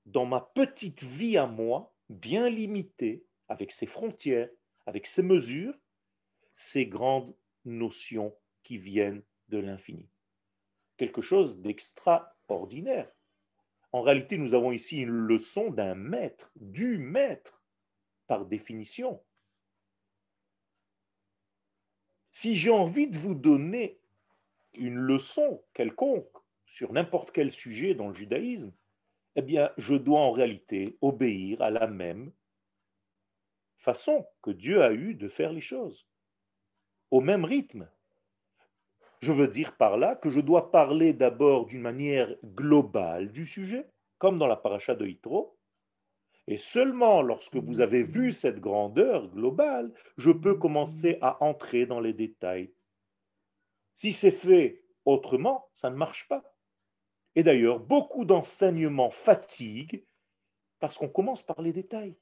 dans 0.06 0.26
ma 0.26 0.42
petite 0.42 1.04
vie 1.04 1.38
à 1.38 1.46
moi, 1.46 1.94
bien 2.10 2.50
limitée, 2.50 3.26
avec 3.48 3.72
ses 3.72 3.86
frontières, 3.86 4.50
avec 4.86 5.08
ses 5.08 5.24
mesures, 5.24 5.76
ces 6.56 6.86
grandes 6.86 7.36
notions 7.66 8.36
qui 8.64 8.78
viennent 8.78 9.24
de 9.50 9.58
l'infini. 9.58 10.10
Quelque 10.98 11.22
chose 11.22 11.60
d'extraordinaire. 11.60 13.12
En 13.92 14.02
réalité, 14.02 14.38
nous 14.38 14.54
avons 14.54 14.72
ici 14.72 15.00
une 15.00 15.10
leçon 15.10 15.72
d'un 15.72 15.96
maître, 15.96 16.52
du 16.56 16.98
maître, 16.98 17.64
par 18.28 18.46
définition. 18.46 19.22
Si 22.42 22.56
j'ai 22.56 22.70
envie 22.70 23.08
de 23.08 23.18
vous 23.18 23.36
donner 23.36 24.00
une 24.74 24.96
leçon 24.96 25.62
quelconque 25.74 26.38
sur 26.66 26.94
n'importe 26.94 27.32
quel 27.32 27.52
sujet 27.52 27.96
dans 27.96 28.08
le 28.08 28.14
judaïsme, 28.14 28.72
eh 29.36 29.42
bien, 29.42 29.72
je 29.76 29.94
dois 29.94 30.22
en 30.22 30.32
réalité 30.32 30.98
obéir 31.02 31.62
à 31.62 31.70
la 31.70 31.86
même 31.86 32.32
façon 33.80 34.26
que 34.42 34.52
Dieu 34.52 34.82
a 34.82 34.94
eu 34.94 35.16
de 35.16 35.28
faire 35.28 35.52
les 35.52 35.60
choses, 35.60 36.08
au 37.12 37.20
même 37.20 37.44
rythme. 37.44 37.90
Je 39.20 39.34
veux 39.34 39.50
dire 39.50 39.76
par 39.76 39.98
là 39.98 40.16
que 40.16 40.30
je 40.30 40.40
dois 40.40 40.72
parler 40.72 41.12
d'abord 41.12 41.66
d'une 41.66 41.82
manière 41.82 42.34
globale 42.46 43.34
du 43.34 43.48
sujet, 43.48 43.86
comme 44.18 44.40
dans 44.40 44.48
la 44.48 44.56
paracha 44.56 44.96
de 44.96 45.06
Yitro, 45.06 45.59
et 46.50 46.58
seulement 46.58 47.22
lorsque 47.22 47.58
vous 47.58 47.80
avez 47.80 48.02
vu 48.02 48.34
cette 48.34 48.60
grandeur 48.60 49.28
globale, 49.28 49.94
je 50.18 50.32
peux 50.32 50.56
commencer 50.56 51.20
à 51.22 51.44
entrer 51.44 51.86
dans 51.86 52.00
les 52.00 52.12
détails. 52.12 52.72
Si 53.94 54.12
c'est 54.12 54.32
fait 54.32 54.82
autrement, 55.06 55.70
ça 55.76 55.92
ne 55.92 55.96
marche 55.96 56.28
pas. 56.28 56.44
Et 57.36 57.44
d'ailleurs, 57.44 57.80
beaucoup 57.80 58.26
d'enseignements 58.26 59.12
fatiguent 59.12 60.04
parce 60.80 60.98
qu'on 60.98 61.08
commence 61.08 61.44
par 61.44 61.62
les 61.62 61.72
détails. 61.72 62.16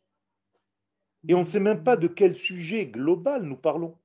Et 1.26 1.34
on 1.34 1.42
ne 1.42 1.46
sait 1.46 1.62
même 1.62 1.86
pas 1.86 1.96
de 1.96 2.10
quel 2.10 2.36
sujet 2.36 2.86
global 2.86 3.44
nous 3.44 3.56
parlons. 3.56 3.98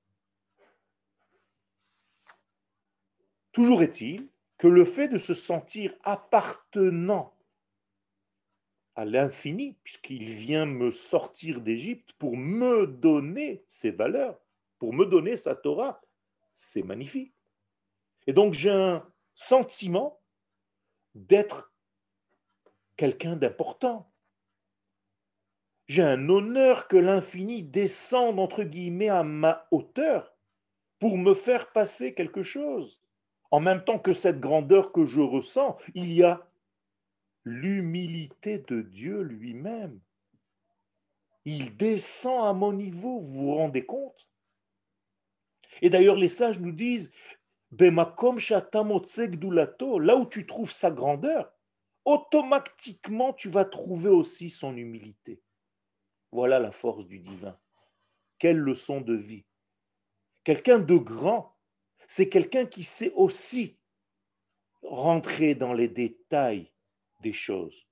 Toujours 3.51 3.83
est-il 3.83 4.29
que 4.57 4.69
le 4.69 4.85
fait 4.85 5.09
de 5.09 5.19
se 5.19 5.35
sentir 5.35 5.93
appartenant 6.05 7.35
à 8.95 9.05
l'infini, 9.05 9.77
puisqu'il 9.85 10.25
vient 10.25 10.67
me 10.67 10.91
sortir 10.91 11.61
d'Égypte 11.61 12.13
pour 12.19 12.37
me 12.37 12.87
donner 12.87 13.65
ses 13.67 13.91
valeurs, 13.91 14.39
pour 14.79 14.93
me 14.93 15.07
donner 15.07 15.37
sa 15.37 15.55
Torah, 15.55 16.01
c'est 16.57 16.83
magnifique. 16.83 17.35
Et 18.27 18.33
donc 18.33 18.53
j'ai 18.53 18.71
un 18.71 19.07
sentiment 19.35 20.21
d'être 21.15 21.73
quelqu'un 22.97 23.37
d'important. 23.37 24.11
J'ai 25.89 26.03
un 26.03 26.29
honneur 26.29 26.89
que 26.89 26.97
l'infini 26.97 27.63
descende, 27.63 28.39
entre 28.39 28.63
guillemets, 28.63 29.09
à 29.09 29.23
ma 29.23 29.67
hauteur 29.71 30.35
pour 30.99 31.19
me 31.19 31.35
faire 31.35 31.73
passer 31.73 32.15
quelque 32.15 32.43
chose 32.43 33.03
en 33.53 33.61
même 33.61 33.85
temps 33.85 33.99
que 33.99 34.15
cette 34.15 34.41
grandeur 34.41 34.93
que 34.93 35.05
je 35.05 35.21
ressens, 35.21 35.77
il 35.95 36.13
y 36.13 36.25
a 36.25 36.41
l'humilité 37.45 38.59
de 38.59 38.83
Dieu 38.83 39.23
lui-même. 39.23 40.01
Il 41.45 41.77
descend 41.77 42.47
à 42.47 42.53
mon 42.53 42.73
niveau, 42.73 43.21
vous 43.21 43.33
vous 43.33 43.55
rendez 43.55 43.85
compte? 43.85 44.29
Et 45.81 45.91
d'ailleurs, 45.91 46.17
les 46.17 46.29
sages 46.29 46.61
nous 46.61 46.73
disent, 46.73 47.11
là 47.73 50.17
où 50.17 50.27
tu 50.27 50.47
trouves 50.47 50.73
sa 50.73 50.91
grandeur, 50.91 51.53
automatiquement 52.05 53.33
tu 53.33 53.49
vas 53.49 53.65
trouver 53.65 54.11
aussi 54.11 54.51
son 54.51 54.77
humilité. 54.77 55.41
Voilà 56.31 56.59
la 56.59 56.73
force 56.73 57.07
du 57.07 57.19
divin. 57.19 57.59
Quelle 58.39 58.59
leçon 58.59 59.01
de 59.01 59.15
vie. 59.15 59.45
Quelqu'un 60.45 60.79
de 60.79 60.97
grand, 60.97 61.57
c'est 62.09 62.29
quelqu'un 62.29 62.67
qui 62.67 62.85
sait 62.85 63.13
aussi 63.13 63.79
rentrer 64.83 65.55
dans 65.55 65.73
les 65.73 65.89
détails 65.89 66.72
des 67.23 67.33
choses 67.33 67.87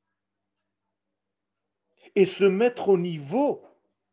et 2.15 2.27
se 2.27 2.45
mettre 2.45 2.89
au 2.89 2.99
niveau 2.99 3.65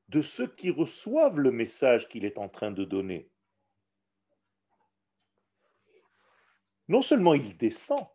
de 0.10 0.22
ceux 0.22 0.48
qui 0.48 0.70
reçoivent 0.70 1.40
le 1.40 1.52
message 1.52 2.08
qu'il 2.08 2.26
est 2.26 2.38
en 2.38 2.48
train 2.48 2.72
de 2.72 2.86
donner. 2.86 3.30
Non 6.88 7.02
seulement 7.02 7.34
il 7.34 7.58
descend, 7.58 8.08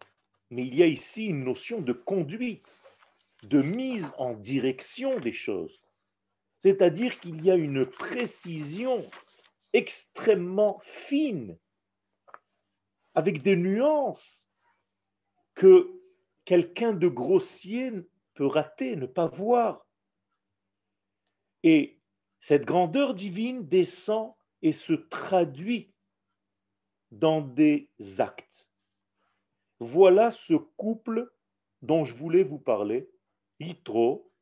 mais 0.51 0.67
il 0.67 0.75
y 0.75 0.83
a 0.83 0.87
ici 0.87 1.27
une 1.27 1.45
notion 1.45 1.81
de 1.81 1.93
conduite, 1.93 2.81
de 3.43 3.61
mise 3.61 4.15
en 4.19 4.35
direction 4.35 5.19
des 5.19 5.33
choses. 5.33 5.83
C'est-à-dire 6.61 7.19
qu'il 7.21 7.45
y 7.45 7.51
a 7.51 7.57
une 7.57 7.85
précision 7.85 9.03
extrêmement 9.73 10.81
fine, 10.85 11.59
avec 13.15 13.43
des 13.43 13.57
nuances 13.57 14.49
que 15.55 16.02
quelqu'un 16.45 16.93
de 16.93 17.09
grossier 17.09 17.93
peut 18.35 18.47
rater, 18.47 18.97
ne 18.97 19.07
pas 19.07 19.27
voir. 19.27 19.87
Et 21.63 22.01
cette 22.41 22.65
grandeur 22.65 23.15
divine 23.15 23.69
descend 23.69 24.35
et 24.63 24.73
se 24.73 24.95
traduit 24.95 25.93
dans 27.11 27.41
des 27.41 27.89
actes. 28.19 28.67
Voilà 29.79 30.31
ce 30.31 30.55
couple 30.55 31.33
dont 31.83 32.05
je 32.05 32.15
voulais 32.15 32.45
vous 32.45 32.59
parler, 32.59 33.11
Yitro, 33.61 34.33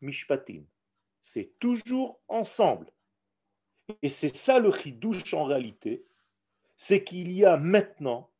Mishpatim. 0.00 0.64
C'est 1.22 1.58
toujours 1.58 2.20
ensemble. 2.28 2.92
Et 4.02 4.08
c'est 4.08 4.36
ça 4.36 4.58
le 4.58 4.72
chidouche 4.72 5.34
en 5.34 5.44
réalité, 5.44 6.04
c'est 6.76 7.04
qu'il 7.04 7.32
y 7.32 7.44
a 7.44 7.56
maintenant 7.56 8.30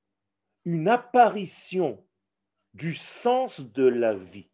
une 0.64 0.88
apparition 0.88 2.04
du 2.74 2.94
sens 2.94 3.60
de 3.60 3.86
la 3.86 4.14
vie. 4.14 4.48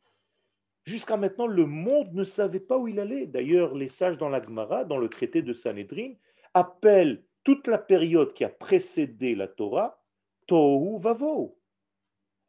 Jusqu'à 0.84 1.16
maintenant, 1.16 1.46
le 1.46 1.66
monde 1.66 2.14
ne 2.14 2.24
savait 2.24 2.60
pas 2.60 2.78
où 2.78 2.86
il 2.86 3.00
allait. 3.00 3.26
D'ailleurs, 3.26 3.74
les 3.74 3.88
sages 3.88 4.18
dans 4.18 4.28
la 4.28 4.42
Gemara, 4.42 4.84
dans 4.84 4.98
le 4.98 5.08
traité 5.08 5.42
de 5.42 5.52
Sanhedrin, 5.52 6.14
appellent 6.54 7.24
toute 7.42 7.66
la 7.66 7.78
période 7.78 8.32
qui 8.34 8.44
a 8.44 8.48
précédé 8.48 9.34
la 9.34 9.48
Torah 9.48 10.00
Tohu 10.46 11.00
Vavo. 11.00 11.58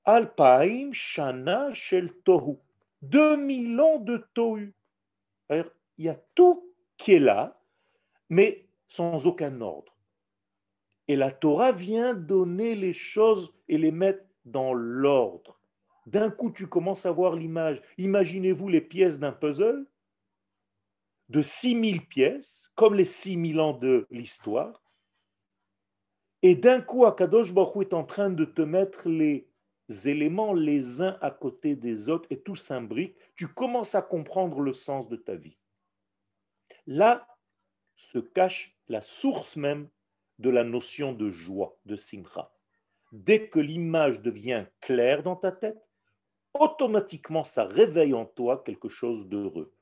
Alpaim 0.05 0.91
Shana 0.93 1.73
Shel 1.73 2.13
Tohu. 2.23 2.57
2000 3.01 3.79
ans 3.79 3.99
de 3.99 4.23
Tohu. 4.33 4.73
Il 5.49 5.65
y 5.97 6.09
a 6.09 6.19
tout 6.35 6.71
qui 6.97 7.13
est 7.13 7.19
là, 7.19 7.59
mais 8.29 8.67
sans 8.87 9.25
aucun 9.27 9.61
ordre. 9.61 9.95
Et 11.07 11.15
la 11.15 11.31
Torah 11.31 11.71
vient 11.71 12.13
donner 12.13 12.75
les 12.75 12.93
choses 12.93 13.53
et 13.67 13.77
les 13.77 13.91
mettre 13.91 14.23
dans 14.45 14.73
l'ordre. 14.73 15.56
D'un 16.07 16.31
coup, 16.31 16.51
tu 16.51 16.67
commences 16.67 17.05
à 17.05 17.11
voir 17.11 17.35
l'image. 17.35 17.81
Imaginez-vous 17.97 18.69
les 18.69 18.79
pièces 18.79 19.19
d'un 19.19 19.33
puzzle 19.33 19.85
de 21.27 21.41
6000 21.41 22.07
pièces, 22.07 22.71
comme 22.75 22.95
les 22.95 23.03
6000 23.03 23.59
ans 23.59 23.73
de 23.73 24.07
l'histoire. 24.09 24.81
Et 26.43 26.55
d'un 26.55 26.79
coup, 26.79 27.05
Akadosh 27.05 27.53
Baruch 27.53 27.87
est 27.87 27.93
en 27.93 28.05
train 28.05 28.29
de 28.29 28.45
te 28.45 28.61
mettre 28.61 29.09
les 29.09 29.49
éléments 30.05 30.53
les 30.53 31.01
uns 31.01 31.17
à 31.19 31.29
côté 31.29 31.75
des 31.75 32.07
autres 32.07 32.27
et 32.29 32.39
tout 32.39 32.55
s'imbrique. 32.55 33.17
Tu 33.35 33.49
commences 33.49 33.93
à 33.93 34.01
comprendre 34.01 34.61
le 34.61 34.71
sens 34.71 35.09
de 35.09 35.17
ta 35.17 35.35
vie. 35.35 35.57
Là 36.85 37.27
se 37.97 38.19
cache 38.19 38.77
la 38.87 39.01
source 39.01 39.57
même 39.57 39.89
de 40.39 40.49
la 40.49 40.63
notion 40.63 41.11
de 41.11 41.31
joie, 41.31 41.77
de 41.85 41.97
simcha. 41.97 42.49
Dès 43.11 43.49
que 43.49 43.59
l'image 43.59 44.21
devient 44.21 44.67
claire 44.79 45.21
dans 45.21 45.35
ta 45.35 45.51
tête, 45.51 45.86
automatiquement, 46.59 47.43
ça 47.43 47.65
réveille 47.65 48.13
en 48.13 48.25
toi 48.25 48.63
quelque 48.65 48.89
chose 48.89 49.27
d'heureux. 49.27 49.73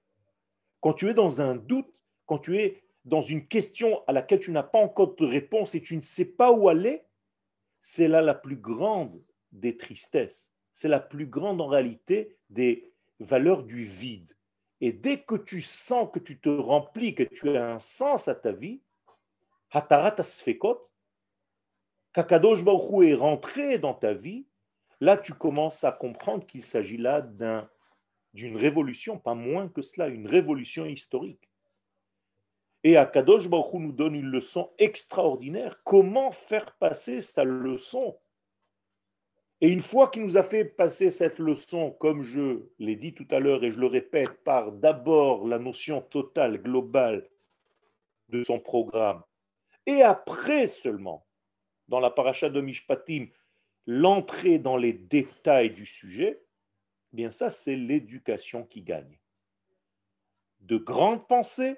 Quand 0.82 0.94
tu 0.94 1.10
es 1.10 1.14
dans 1.14 1.42
un 1.42 1.56
doute, 1.56 2.04
quand 2.26 2.40
tu 2.40 2.58
es 2.60 2.84
dans 3.06 3.22
une 3.22 3.48
question 3.48 4.04
à 4.08 4.14
laquelle 4.14 4.40
tu 4.40 4.52
n'as 4.52 4.64
pas 4.64 4.80
encore 4.80 5.16
de 5.16 5.26
réponse 5.26 5.76
et 5.76 5.82
tu 5.82 5.96
ne 5.96 6.02
sais 6.02 6.26
pas 6.26 6.52
où 6.52 6.70
aller, 6.70 7.04
c'est 7.82 8.08
là 8.08 8.22
la 8.22 8.34
plus 8.34 8.56
grande 8.56 9.22
des 9.52 9.78
tristesses. 9.78 10.52
C'est 10.74 10.88
la 10.88 11.00
plus 11.00 11.28
grande 11.28 11.62
en 11.62 11.68
réalité 11.68 12.36
des 12.50 12.92
valeurs 13.20 13.64
du 13.64 13.84
vide. 13.84 14.36
Et 14.82 14.92
dès 14.92 15.22
que 15.22 15.36
tu 15.36 15.62
sens 15.62 16.10
que 16.12 16.20
tu 16.20 16.40
te 16.40 16.50
remplis, 16.50 17.16
que 17.16 17.24
tu 17.24 17.56
as 17.56 17.76
un 17.76 17.80
sens 17.80 18.28
à 18.28 18.36
ta 18.36 18.52
vie, 18.52 18.82
Hatarat 19.72 20.16
Asfekot, 20.18 20.82
Kakadosh 22.14 22.64
Baruch 22.64 23.08
est 23.08 23.14
rentré 23.14 23.78
dans 23.78 23.94
ta 23.94 24.14
vie, 24.14 24.46
Là, 25.02 25.18
tu 25.18 25.34
commences 25.34 25.84
à 25.84 25.92
comprendre 25.92 26.46
qu'il 26.46 26.64
s'agit 26.64 26.98
là 26.98 27.22
d'une 28.34 28.58
révolution, 28.58 29.18
pas 29.20 29.34
moins 29.34 29.68
que 29.68 29.82
cela, 29.82 30.08
une 30.08 30.28
révolution 30.28 30.86
historique. 30.86 31.50
Et 32.84 32.98
Akadosh 32.98 33.50
Baruch 33.50 33.74
nous 33.74 33.92
donne 33.92 34.16
une 34.16 34.30
leçon 34.30 34.72
extraordinaire. 34.78 35.82
Comment 35.84 36.32
faire 36.32 36.76
passer 36.78 37.20
sa 37.20 37.44
leçon? 37.44 38.18
Et 39.62 39.70
une 39.70 39.82
fois 39.82 40.10
qu'il 40.10 40.24
nous 40.24 40.38
a 40.38 40.44
fait 40.44 40.66
passer 40.66 41.10
cette 41.10 41.40
leçon, 41.40 41.92
comme 41.92 42.22
je 42.24 42.62
l'ai 42.78 42.96
dit 42.96 43.14
tout 43.14 43.28
à 43.32 43.40
l'heure 43.40 43.64
et 43.64 43.72
je 43.72 43.80
le 43.80 43.88
répète, 43.88 44.44
par 44.44 44.72
d'abord 44.72 45.48
la 45.48 45.58
notion 45.58 46.02
totale, 46.02 46.62
globale 46.62 47.28
de 48.30 48.44
son 48.44 48.60
programme, 48.60 49.24
et 49.86 50.02
après 50.02 50.68
seulement, 50.68 51.26
dans 51.88 52.00
la 52.00 52.10
paracha 52.10 52.50
de 52.50 52.60
Mishpatim, 52.62 53.28
l'entrée 53.86 54.60
dans 54.60 54.78
les 54.78 54.94
détails 54.94 55.72
du 55.72 55.86
sujet, 55.86 56.42
eh 57.14 57.16
bien 57.16 57.32
ça, 57.32 57.50
c'est 57.50 57.76
l'éducation 57.76 58.64
qui 58.64 58.82
gagne. 58.82 59.20
De 60.62 60.78
grandes 60.78 61.28
pensées, 61.28 61.78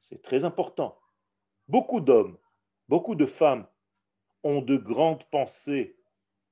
c'est 0.00 0.22
très 0.22 0.44
important. 0.44 0.98
Beaucoup 1.68 2.00
d'hommes, 2.00 2.38
beaucoup 2.88 3.14
de 3.14 3.26
femmes 3.26 3.66
ont 4.42 4.60
de 4.60 4.76
grandes 4.76 5.24
pensées, 5.24 5.96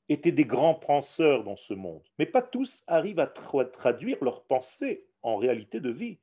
étaient 0.09 0.33
des 0.33 0.45
grands 0.45 0.75
penseurs 0.75 1.45
dans 1.45 1.57
ce 1.57 1.75
monde. 1.75 2.03
Mais 2.19 2.27
pas 2.27 2.43
tous 2.43 2.83
arrivent 2.87 3.21
à 3.21 3.27
traduire 3.27 4.23
leurs 4.23 4.45
pensées 4.45 5.07
en 5.23 5.37
réalité 5.37 5.81
de 5.81 5.91
vie. 5.91 6.19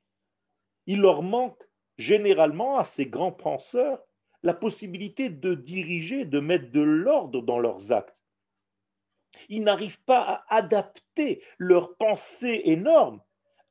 Il 0.86 1.00
leur 1.00 1.22
manque 1.22 1.62
généralement 1.98 2.78
à 2.78 2.84
ces 2.84 3.06
grands 3.06 3.32
penseurs 3.32 4.02
la 4.42 4.54
possibilité 4.54 5.28
de 5.28 5.54
diriger, 5.54 6.24
de 6.24 6.40
mettre 6.40 6.70
de 6.70 6.80
l'ordre 6.80 7.42
dans 7.42 7.58
leurs 7.58 7.92
actes. 7.92 8.19
Ils 9.50 9.62
n'arrivent 9.62 10.02
pas 10.04 10.22
à 10.48 10.56
adapter 10.56 11.42
leur 11.58 11.96
pensée 11.96 12.62
énorme 12.64 13.20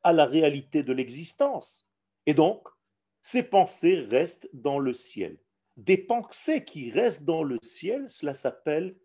à 0.04 0.14
la 0.14 0.26
réalité 0.26 0.84
de 0.84 0.94
l'existence. 0.94 1.88
Et 2.26 2.34
donc, 2.34 2.68
ces 3.24 3.44
pensées 3.44 4.02
restent 4.02 4.50
dans 4.54 4.78
le 4.78 4.94
ciel. 4.94 5.40
Des 5.78 5.98
pensées 5.98 6.64
qui 6.66 6.92
restent 6.92 7.24
dans 7.24 7.44
le 7.44 7.58
ciel, 7.64 8.06
cela 8.10 8.34
s'appelle 8.34 8.96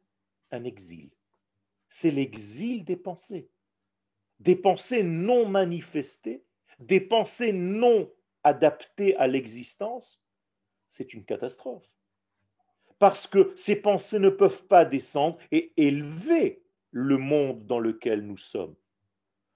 un 0.50 0.64
exil. 0.64 1.10
C'est 1.88 2.10
l'exil 2.10 2.84
des 2.84 2.96
pensées. 2.96 3.48
Des 4.40 4.56
pensées 4.56 5.04
non 5.04 5.48
manifestées, 5.48 6.44
des 6.80 7.00
pensées 7.00 7.52
non 7.52 8.12
adaptées 8.42 9.16
à 9.16 9.28
l'existence, 9.28 10.20
c'est 10.88 11.14
une 11.14 11.24
catastrophe 11.24 11.88
parce 12.98 13.26
que 13.26 13.52
ces 13.56 13.76
pensées 13.76 14.18
ne 14.18 14.30
peuvent 14.30 14.64
pas 14.64 14.84
descendre 14.84 15.38
et 15.52 15.72
élever 15.76 16.63
le 16.94 17.18
monde 17.18 17.66
dans 17.66 17.80
lequel 17.80 18.24
nous 18.24 18.38
sommes. 18.38 18.76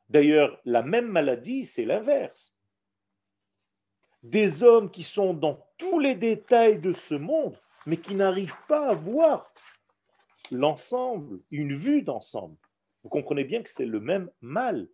D'ailleurs, 0.08 0.60
la 0.64 0.82
même 0.82 1.06
maladie, 1.06 1.64
c'est 1.64 1.84
l'inverse. 1.84 2.52
Des 4.24 4.64
hommes 4.64 4.90
qui 4.90 5.04
sont 5.04 5.34
dans 5.34 5.64
tous 5.78 6.00
les 6.00 6.16
détails 6.16 6.80
de 6.80 6.92
ce 6.92 7.14
monde, 7.14 7.56
mais 7.86 7.98
qui 7.98 8.16
n'arrivent 8.16 8.58
pas 8.66 8.88
à 8.88 8.94
voir 8.94 9.54
l'ensemble, 10.50 11.40
une 11.52 11.76
vue 11.76 12.02
d'ensemble. 12.02 12.56
Vous 13.04 13.08
comprenez 13.08 13.44
bien 13.44 13.62
que 13.62 13.70
c'est 13.70 13.86
le 13.86 14.00
même 14.00 14.28
mal. 14.40 14.88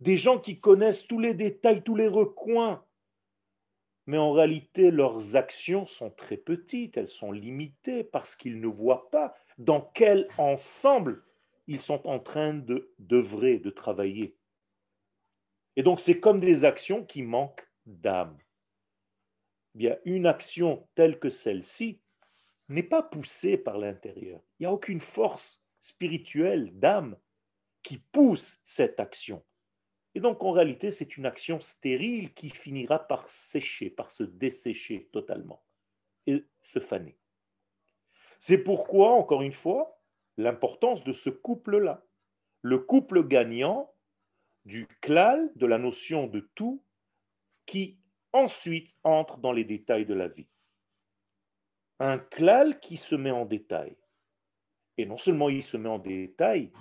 Des 0.00 0.18
gens 0.18 0.38
qui 0.38 0.60
connaissent 0.60 1.06
tous 1.06 1.18
les 1.18 1.32
détails, 1.32 1.82
tous 1.82 1.96
les 1.96 2.08
recoins 2.08 2.84
mais 4.06 4.18
en 4.18 4.32
réalité 4.32 4.90
leurs 4.90 5.36
actions 5.36 5.86
sont 5.86 6.10
très 6.10 6.36
petites, 6.36 6.96
elles 6.96 7.08
sont 7.08 7.32
limitées 7.32 8.04
parce 8.04 8.34
qu'ils 8.36 8.60
ne 8.60 8.66
voient 8.66 9.10
pas 9.10 9.34
dans 9.64 9.80
quel 9.80 10.28
ensemble 10.38 11.24
ils 11.68 11.80
sont 11.80 12.06
en 12.06 12.18
train 12.18 12.54
de 12.54 12.92
d'œuvrer, 12.98 13.58
de 13.58 13.70
travailler. 13.70 14.36
Et 15.76 15.82
donc 15.82 16.00
c'est 16.00 16.20
comme 16.20 16.40
des 16.40 16.64
actions 16.64 17.04
qui 17.04 17.22
manquent 17.22 17.66
d'âme. 17.86 18.36
Bien, 19.74 19.96
une 20.04 20.26
action 20.26 20.86
telle 20.94 21.18
que 21.18 21.30
celle-ci 21.30 22.00
n'est 22.68 22.82
pas 22.82 23.02
poussée 23.02 23.56
par 23.56 23.78
l'intérieur. 23.78 24.40
Il 24.58 24.62
n'y 24.62 24.66
a 24.66 24.72
aucune 24.72 25.00
force 25.00 25.64
spirituelle 25.80 26.70
d'âme 26.78 27.16
qui 27.82 27.98
pousse 27.98 28.60
cette 28.64 29.00
action. 29.00 29.42
Et 30.14 30.20
donc, 30.20 30.42
en 30.42 30.52
réalité, 30.52 30.90
c'est 30.90 31.16
une 31.16 31.24
action 31.24 31.60
stérile 31.60 32.34
qui 32.34 32.50
finira 32.50 32.98
par 32.98 33.28
sécher, 33.30 33.88
par 33.88 34.10
se 34.10 34.24
dessécher 34.24 35.08
totalement 35.10 35.64
et 36.26 36.44
se 36.62 36.80
faner. 36.80 37.16
C'est 38.42 38.58
pourquoi, 38.58 39.12
encore 39.12 39.42
une 39.42 39.52
fois, 39.52 40.02
l'importance 40.36 41.04
de 41.04 41.12
ce 41.12 41.30
couple-là. 41.30 42.04
Le 42.62 42.80
couple 42.80 43.24
gagnant 43.24 43.94
du 44.64 44.88
klal, 45.00 45.52
de 45.54 45.64
la 45.64 45.78
notion 45.78 46.26
de 46.26 46.50
tout, 46.56 46.82
qui 47.66 48.00
ensuite 48.32 48.96
entre 49.04 49.38
dans 49.38 49.52
les 49.52 49.62
détails 49.62 50.06
de 50.06 50.14
la 50.14 50.26
vie. 50.26 50.48
Un 52.00 52.18
klal 52.18 52.80
qui 52.80 52.96
se 52.96 53.14
met 53.14 53.30
en 53.30 53.44
détail. 53.44 53.96
Et 54.98 55.06
non 55.06 55.18
seulement 55.18 55.48
il 55.48 55.62
se 55.62 55.76
met 55.76 55.88
en 55.88 56.00
détail, 56.00 56.72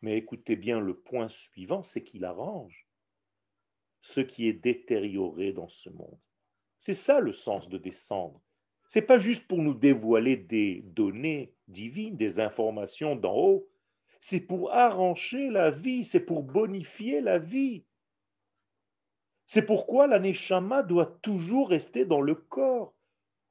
mais 0.00 0.16
écoutez 0.16 0.56
bien 0.56 0.80
le 0.80 0.98
point 0.98 1.28
suivant, 1.28 1.82
c'est 1.82 2.02
qu'il 2.02 2.24
arrange 2.24 2.88
ce 4.00 4.22
qui 4.22 4.48
est 4.48 4.54
détérioré 4.54 5.52
dans 5.52 5.68
ce 5.68 5.90
monde. 5.90 6.18
C'est 6.78 6.94
ça 6.94 7.20
le 7.20 7.34
sens 7.34 7.68
de 7.68 7.76
descendre. 7.76 8.40
C'est 8.90 9.02
pas 9.02 9.20
juste 9.20 9.46
pour 9.46 9.58
nous 9.58 9.72
dévoiler 9.72 10.36
des 10.36 10.82
données 10.82 11.54
divines, 11.68 12.16
des 12.16 12.40
informations 12.40 13.14
d'en 13.14 13.36
haut. 13.36 13.68
C'est 14.18 14.40
pour 14.40 14.72
arranger 14.72 15.48
la 15.48 15.70
vie, 15.70 16.02
c'est 16.04 16.26
pour 16.26 16.42
bonifier 16.42 17.20
la 17.20 17.38
vie. 17.38 17.84
C'est 19.46 19.64
pourquoi 19.64 20.08
l'aneshama 20.08 20.82
doit 20.82 21.20
toujours 21.22 21.68
rester 21.68 22.04
dans 22.04 22.20
le 22.20 22.34
corps. 22.34 22.92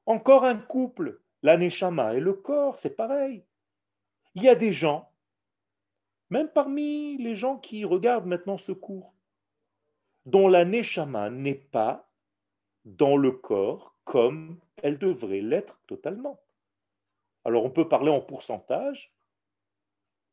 Encore 0.04 0.44
un 0.44 0.58
couple, 0.58 1.22
l'aneshama 1.42 2.16
et 2.16 2.20
le 2.20 2.34
corps, 2.34 2.78
c'est 2.78 2.94
pareil. 2.94 3.42
Il 4.34 4.42
y 4.42 4.48
a 4.50 4.54
des 4.54 4.74
gens 4.74 5.10
même 6.28 6.50
parmi 6.50 7.16
les 7.16 7.34
gens 7.34 7.56
qui 7.56 7.86
regardent 7.86 8.26
maintenant 8.26 8.58
ce 8.58 8.72
cours, 8.72 9.14
dont 10.26 10.48
la 10.48 10.66
neshama 10.66 11.30
n'est 11.30 11.54
pas 11.54 12.12
dans 12.84 13.16
le 13.16 13.32
corps 13.32 13.96
comme 14.10 14.58
elle 14.82 14.98
devrait 14.98 15.40
l'être 15.40 15.78
totalement. 15.86 16.42
Alors 17.44 17.64
on 17.64 17.70
peut 17.70 17.88
parler 17.88 18.10
en 18.10 18.20
pourcentage. 18.20 19.14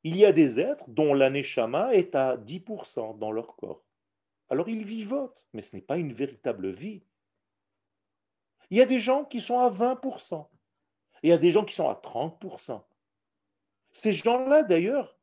Il 0.03 0.17
y 0.17 0.25
a 0.25 0.31
des 0.31 0.59
êtres 0.59 0.89
dont 0.89 1.13
la 1.13 1.29
neshama 1.29 1.93
est 1.93 2.15
à 2.15 2.37
10% 2.37 3.19
dans 3.19 3.31
leur 3.31 3.55
corps. 3.55 3.83
Alors 4.49 4.67
ils 4.67 4.83
vivotent, 4.83 5.45
mais 5.53 5.61
ce 5.61 5.75
n'est 5.75 5.83
pas 5.83 5.97
une 5.97 6.11
véritable 6.11 6.71
vie. 6.71 7.03
Il 8.71 8.77
y 8.79 8.81
a 8.81 8.87
des 8.87 8.99
gens 8.99 9.25
qui 9.25 9.41
sont 9.41 9.59
à 9.59 9.69
20%. 9.69 10.47
Il 11.21 11.29
y 11.29 11.33
a 11.33 11.37
des 11.37 11.51
gens 11.51 11.63
qui 11.63 11.75
sont 11.75 11.87
à 11.87 12.01
30%. 12.03 12.83
Ces 13.91 14.13
gens-là, 14.13 14.63
d'ailleurs, 14.63 15.19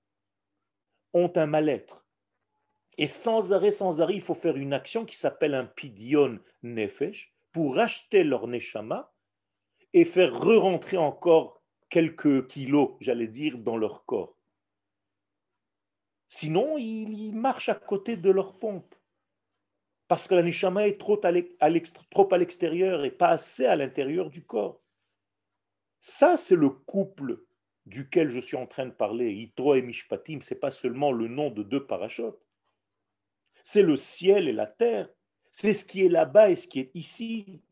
ont 1.13 1.33
un 1.35 1.47
mal-être. 1.47 2.07
Et 2.99 3.09
sans 3.09 3.53
arrêt, 3.53 3.73
sans 3.73 4.01
arrêt, 4.01 4.15
il 4.15 4.23
faut 4.23 4.35
faire 4.35 4.57
une 4.57 4.73
action 4.73 5.05
qui 5.05 5.17
s'appelle 5.17 5.57
un 5.57 5.67
pidion 5.67 6.39
nefesh 6.63 7.34
pour 7.55 7.77
racheter 7.77 8.25
leur 8.25 8.49
neshama 8.49 9.15
et 9.95 10.05
faire 10.05 10.35
re-rentrer 10.35 10.97
encore 10.97 11.63
quelques 11.89 12.49
kilos, 12.49 12.97
j'allais 13.01 13.29
dire, 13.29 13.57
dans 13.59 13.77
leur 13.77 14.05
corps. 14.05 14.37
Sinon, 16.27 16.77
ils 16.77 17.33
marchent 17.33 17.69
à 17.69 17.77
côté 17.77 18.17
de 18.17 18.29
leur 18.29 18.59
pompe. 18.59 18.93
Parce 20.09 20.27
que 20.27 20.35
la 20.35 20.43
neshama 20.43 20.89
est 20.89 21.01
trop 21.01 21.21
à 21.25 22.39
l'extérieur 22.39 23.05
et 23.05 23.13
pas 23.13 23.29
assez 23.29 23.67
à 23.67 23.77
l'intérieur 23.77 24.31
du 24.31 24.45
corps. 24.45 24.83
Ça, 26.01 26.37
c'est 26.37 26.57
le 26.57 26.71
couple 26.71 27.45
duquel 27.87 28.31
je 28.31 28.41
suis 28.41 28.57
en 28.57 28.67
train 28.67 28.87
de 28.87 28.91
parler, 28.91 29.33
Itro 29.33 29.77
et 29.77 29.83
Mishpatim, 29.83 30.41
ce 30.41 30.55
n'est 30.55 30.61
pas 30.61 30.73
seulement 30.73 31.13
le 31.13 31.29
nom 31.29 31.51
de 31.51 31.63
deux 31.63 31.87
parachutes. 31.87 32.35
C'est 33.63 33.83
le 33.83 33.97
ciel 33.97 34.49
et 34.49 34.53
la 34.53 34.67
terre. 34.67 35.09
C'est 35.55 35.73
ce 35.73 35.85
qui 35.85 36.05
est 36.05 36.09
là-bas 36.09 36.51
et 36.51 36.57
ce 36.57 36.67
qui 36.67 36.81
est 36.81 36.91
ici. 36.95 37.63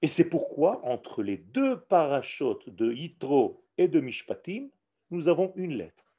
Et 0.00 0.06
c'est 0.06 0.24
pourquoi, 0.24 0.82
entre 0.86 1.22
les 1.22 1.36
deux 1.36 1.78
parachutes 1.78 2.70
de 2.70 2.90
Yitro 2.90 3.62
et 3.76 3.86
de 3.86 4.00
Mishpatim, 4.00 4.70
nous 5.10 5.28
avons 5.28 5.52
une 5.56 5.74
lettre. 5.74 6.10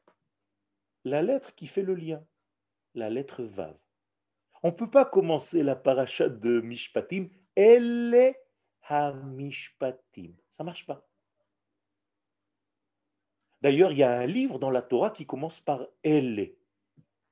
La 1.05 1.23
lettre 1.23 1.55
qui 1.55 1.65
fait 1.65 1.81
le 1.81 1.95
lien, 1.95 2.23
la 2.93 3.09
lettre 3.09 3.41
Vav. 3.41 3.75
On 4.61 4.67
ne 4.67 4.75
peut 4.75 4.91
pas 4.91 5.05
commencer 5.05 5.63
la 5.63 5.75
parachute 5.75 6.39
de 6.39 6.61
Mishpatim, 6.61 7.27
elle 7.55 8.13
est 8.13 8.39
Hamishpatim. 8.83 10.33
Ça 10.51 10.63
ne 10.63 10.67
marche 10.67 10.85
pas. 10.85 11.03
D'ailleurs, 13.63 13.91
il 13.91 13.97
y 13.97 14.03
a 14.03 14.19
un 14.19 14.27
livre 14.27 14.59
dans 14.59 14.69
la 14.69 14.83
Torah 14.83 15.09
qui 15.09 15.25
commence 15.25 15.59
par 15.59 15.87
Elle. 16.03 16.53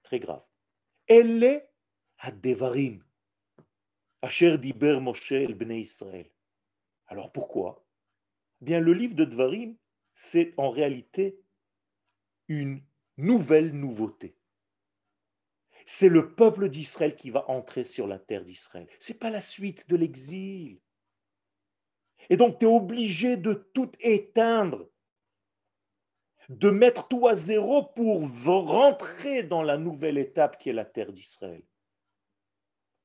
Très 0.01 0.19
grave. 0.19 0.41
Elle 1.05 1.68
Hadevarim. 2.19 3.03
Asher 4.21 4.57
Diber 4.57 4.99
Moshe 4.99 5.31
el 5.31 5.55
Bnei 5.55 5.81
Israël. 5.81 6.29
Alors 7.07 7.31
pourquoi? 7.31 7.85
Bien, 8.61 8.79
le 8.79 8.93
livre 8.93 9.15
de 9.15 9.25
Dvarim, 9.25 9.75
c'est 10.15 10.53
en 10.57 10.69
réalité 10.69 11.39
une 12.49 12.81
nouvelle 13.17 13.71
nouveauté. 13.71 14.35
C'est 15.85 16.09
le 16.09 16.35
peuple 16.35 16.69
d'Israël 16.69 17.15
qui 17.15 17.29
va 17.31 17.49
entrer 17.49 17.83
sur 17.83 18.05
la 18.05 18.19
terre 18.19 18.43
d'Israël. 18.43 18.87
Ce 18.99 19.11
n'est 19.11 19.17
pas 19.17 19.29
la 19.29 19.41
suite 19.41 19.89
de 19.89 19.95
l'exil. 19.95 20.79
Et 22.29 22.37
donc, 22.37 22.59
tu 22.59 22.65
es 22.65 22.69
obligé 22.69 23.37
de 23.37 23.53
tout 23.73 23.91
éteindre 23.99 24.87
de 26.49 26.69
mettre 26.71 27.07
tout 27.07 27.27
à 27.27 27.35
zéro 27.35 27.83
pour 27.83 28.27
rentrer 28.65 29.43
dans 29.43 29.61
la 29.61 29.77
nouvelle 29.77 30.17
étape 30.17 30.57
qui 30.57 30.69
est 30.69 30.73
la 30.73 30.85
terre 30.85 31.13
d'Israël. 31.13 31.61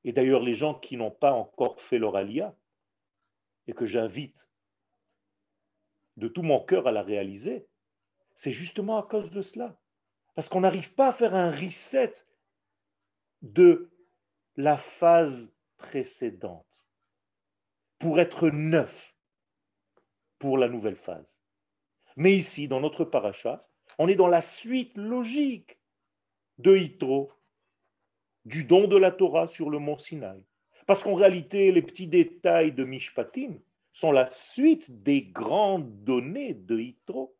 Et 0.05 0.13
d'ailleurs, 0.13 0.41
les 0.41 0.53
gens 0.53 0.75
qui 0.75 0.95
n'ont 0.95 1.11
pas 1.11 1.33
encore 1.33 1.81
fait 1.81 1.97
leur 1.97 2.15
alia, 2.15 2.55
et 3.67 3.73
que 3.73 3.85
j'invite 3.85 4.49
de 6.17 6.27
tout 6.27 6.43
mon 6.43 6.63
cœur 6.63 6.87
à 6.87 6.91
la 6.91 7.01
réaliser, 7.01 7.67
c'est 8.35 8.51
justement 8.51 8.97
à 8.97 9.03
cause 9.03 9.31
de 9.31 9.41
cela. 9.41 9.77
Parce 10.35 10.47
qu'on 10.47 10.61
n'arrive 10.61 10.93
pas 10.93 11.07
à 11.07 11.11
faire 11.11 11.33
un 11.33 11.49
reset 11.49 12.13
de 13.41 13.89
la 14.55 14.77
phase 14.77 15.55
précédente 15.77 16.85
pour 17.97 18.19
être 18.19 18.49
neuf 18.49 19.15
pour 20.37 20.59
la 20.59 20.69
nouvelle 20.69 20.97
phase. 20.97 21.39
Mais 22.15 22.35
ici, 22.35 22.67
dans 22.67 22.79
notre 22.79 23.05
paracha, 23.05 23.67
on 23.97 24.07
est 24.07 24.15
dans 24.15 24.27
la 24.27 24.41
suite 24.41 24.95
logique 24.95 25.79
de 26.59 26.77
Hitro, 26.77 27.31
du 28.45 28.63
don 28.63 28.87
de 28.87 28.97
la 28.97 29.11
Torah 29.11 29.47
sur 29.47 29.69
le 29.69 29.79
mont 29.79 29.97
Sinaï. 29.97 30.43
Parce 30.85 31.03
qu'en 31.03 31.15
réalité, 31.15 31.71
les 31.71 31.81
petits 31.81 32.07
détails 32.07 32.71
de 32.71 32.83
Mishpatim 32.83 33.59
sont 33.91 34.11
la 34.11 34.29
suite 34.31 35.03
des 35.03 35.23
grandes 35.23 36.03
données 36.03 36.53
de 36.53 36.79
Hitro. 36.79 37.35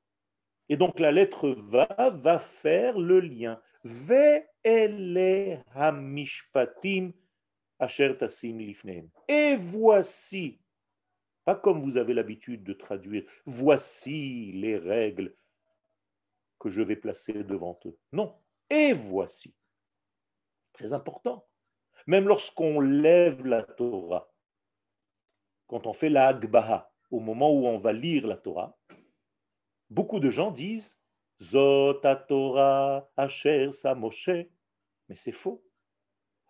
Et 0.68 0.78
donc 0.78 1.00
la 1.00 1.12
lettre 1.12 1.50
va 1.50 1.88
va 2.10 2.40
faire 2.40 2.98
le 2.98 3.20
lien. 3.20 3.62
hamishpatim 5.76 7.12
asher 7.80 8.18
tasim 8.18 8.60
Et 9.28 9.56
voici 9.56 10.60
pas 11.46 11.56
comme 11.56 11.82
vous 11.84 11.98
avez 11.98 12.16
l'habitude 12.16 12.64
de 12.64 12.74
traduire, 12.74 13.24
voici 13.46 14.52
les 14.54 14.78
règles 14.78 15.36
que 16.60 16.70
je 16.70 16.82
vais 16.82 16.96
placer 16.96 17.44
devant 17.44 17.80
eux. 17.86 17.96
Non, 18.12 18.36
et 18.70 18.94
voici. 18.94 19.54
Très 20.76 20.94
important. 20.94 21.48
Même 22.06 22.28
lorsqu'on 22.28 22.80
lève 22.80 23.46
la 23.46 23.64
Torah, 23.64 24.32
quand 25.68 25.88
on 25.88 25.94
fait 25.94 26.10
la 26.10 26.28
Agbaha, 26.28 26.92
au 27.12 27.20
moment 27.20 27.52
où 27.52 27.66
on 27.66 27.80
va 27.80 27.94
lire 27.94 28.28
la 28.28 28.38
Torah, 28.38 28.78
beaucoup 29.90 30.20
de 30.20 30.30
gens 30.30 30.52
disent 30.52 31.00
Zot 31.42 32.02
Torah 32.28 33.10
Asher 33.18 33.72
Moshe. 33.96 34.30
Mais 35.10 35.16
c'est 35.16 35.32
faux. 35.32 35.64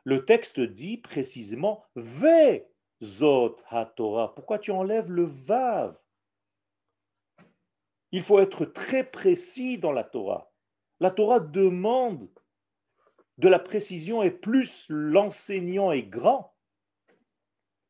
Le 0.04 0.26
texte 0.26 0.60
dit 0.60 0.98
précisément 0.98 1.84
Ve 1.96 2.64
Zot 3.04 3.58
ha-Torah. 3.70 4.34
Pourquoi 4.36 4.60
tu 4.60 4.72
enlèves 4.72 5.12
le 5.12 5.24
Vav? 5.24 5.98
Il 8.12 8.22
faut 8.22 8.40
être 8.40 8.66
très 8.66 9.04
précis 9.04 9.78
dans 9.78 9.92
la 9.92 10.04
Torah. 10.04 10.52
La 11.00 11.12
Torah 11.12 11.40
demande 11.40 12.30
de 13.38 13.48
la 13.48 13.60
précision 13.60 14.24
et 14.24 14.32
plus 14.32 14.86
l'enseignant 14.90 15.92
est 15.92 16.04
grand, 16.04 16.56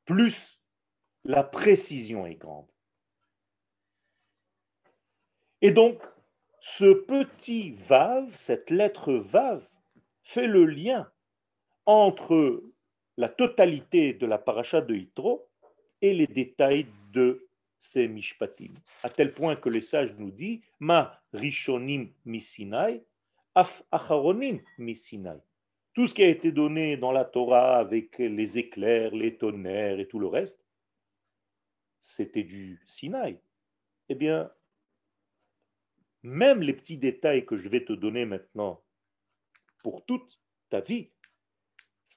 plus 0.06 0.62
la 1.24 1.44
précision 1.44 2.26
est 2.26 2.36
grande. 2.36 2.68
Et 5.62 5.72
donc, 5.72 6.02
ce 6.60 6.94
petit 6.94 7.72
Vav, 7.72 8.32
cette 8.36 8.70
lettre 8.70 9.14
Vav, 9.14 9.68
fait 10.24 10.48
le 10.48 10.66
lien 10.66 11.12
entre 11.86 12.64
la 13.18 13.30
totalité 13.30 14.14
de 14.14 14.26
la 14.26 14.38
paracha 14.38 14.82
de 14.82 14.96
Yitro 14.96 15.48
et 16.02 16.14
les 16.14 16.28
détails 16.28 16.88
de 17.14 17.48
ces 17.80 18.08
mishpatim. 18.08 18.74
À 19.04 19.10
tel 19.10 19.34
point 19.34 19.56
que 19.56 19.70
les 19.70 19.82
sages 19.82 20.16
nous 20.18 20.32
disent 20.32 20.62
Ma 20.80 21.22
rishonim 21.34 22.10
misinai, 22.26 23.04
af 23.56 23.84
acharonim 23.92 24.62
misinai. 24.78 25.40
Tout 25.94 26.08
ce 26.08 26.14
qui 26.14 26.24
a 26.24 26.28
été 26.28 26.52
donné 26.52 26.98
dans 26.98 27.14
la 27.14 27.24
Torah 27.24 27.78
avec 27.78 28.18
les 28.18 28.58
éclairs, 28.58 29.16
les 29.16 29.38
tonnerres 29.38 30.00
et 30.00 30.08
tout 30.08 30.20
le 30.20 30.28
reste, 30.28 30.66
c'était 32.02 32.44
du 32.44 32.82
Sinaï. 32.86 33.40
Eh 34.10 34.16
bien, 34.16 34.52
même 36.22 36.62
les 36.62 36.74
petits 36.74 36.98
détails 36.98 37.46
que 37.46 37.56
je 37.56 37.70
vais 37.70 37.86
te 37.86 37.94
donner 37.94 38.26
maintenant 38.26 38.84
pour 39.84 40.06
toute 40.06 40.38
ta 40.70 40.82
vie, 40.82 41.10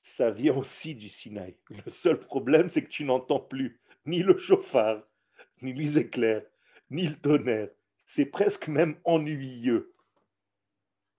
ça 0.02 0.30
vient 0.30 0.56
aussi 0.56 0.94
du 0.94 1.08
Sinaï. 1.08 1.54
Le 1.70 1.90
seul 1.90 2.18
problème, 2.18 2.68
c'est 2.68 2.82
que 2.82 2.88
tu 2.88 3.04
n'entends 3.04 3.40
plus 3.40 3.80
ni 4.06 4.24
le 4.24 4.38
chauffard, 4.38 5.02
ni 5.62 5.72
les 5.72 5.98
éclairs, 5.98 6.42
ni 6.90 7.06
le 7.06 7.16
tonnerre. 7.16 7.68
C'est 8.06 8.26
presque 8.26 8.68
même 8.68 8.98
ennuyeux. 9.04 9.92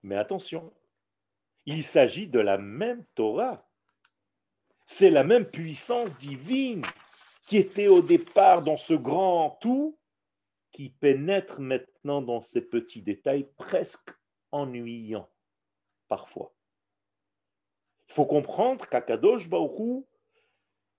Mais 0.02 0.16
attention, 0.16 0.72
il 1.66 1.82
s'agit 1.82 2.26
de 2.26 2.40
la 2.40 2.58
même 2.58 3.04
Torah. 3.14 3.68
C'est 4.86 5.10
la 5.10 5.24
même 5.24 5.46
puissance 5.46 6.16
divine 6.18 6.84
qui 7.46 7.56
était 7.56 7.88
au 7.88 8.02
départ 8.02 8.62
dans 8.62 8.76
ce 8.76 8.94
grand 8.94 9.58
tout, 9.60 9.98
qui 10.72 10.90
pénètre 10.90 11.60
maintenant 11.60 12.22
dans 12.22 12.40
ces 12.40 12.62
petits 12.62 13.02
détails 13.02 13.48
presque 13.56 14.10
ennuyants 14.52 15.28
parfois. 16.08 16.52
Il 18.08 18.14
faut 18.14 18.26
comprendre 18.26 18.86
qu'Akadosh 18.88 19.48
Baruch 19.48 20.04